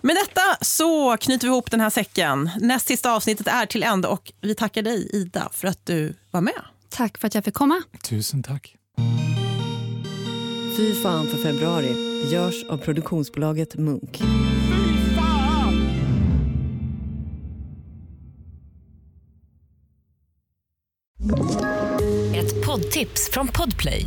Med 0.00 0.16
detta 0.16 0.64
så 0.64 1.16
knyter 1.16 1.46
vi 1.46 1.52
ihop 1.52 1.70
den 1.70 1.80
här 1.80 1.90
säcken. 1.90 2.50
Näst 2.60 2.86
sista 2.86 3.12
avsnittet 3.12 3.46
är 3.46 3.66
till 3.66 3.82
ända 3.82 4.08
och 4.08 4.32
vi 4.40 4.54
tackar 4.54 4.82
dig 4.82 5.08
Ida 5.12 5.48
för 5.52 5.68
att 5.68 5.86
du 5.86 6.16
var 6.30 6.40
med. 6.40 6.62
Tack 6.88 7.18
för 7.18 7.26
att 7.26 7.34
jag 7.34 7.44
fick 7.44 7.54
komma. 7.54 7.82
Tusen 8.08 8.42
tack. 8.42 8.76
Fy 10.76 10.94
fan 11.02 11.26
för 11.28 11.38
februari 11.38 12.30
görs 12.32 12.64
av 12.64 12.78
produktionsbolaget 12.78 13.74
Munk. 13.74 14.22
poddtips 22.72 23.30
från 23.32 23.48
Podplay. 23.48 24.06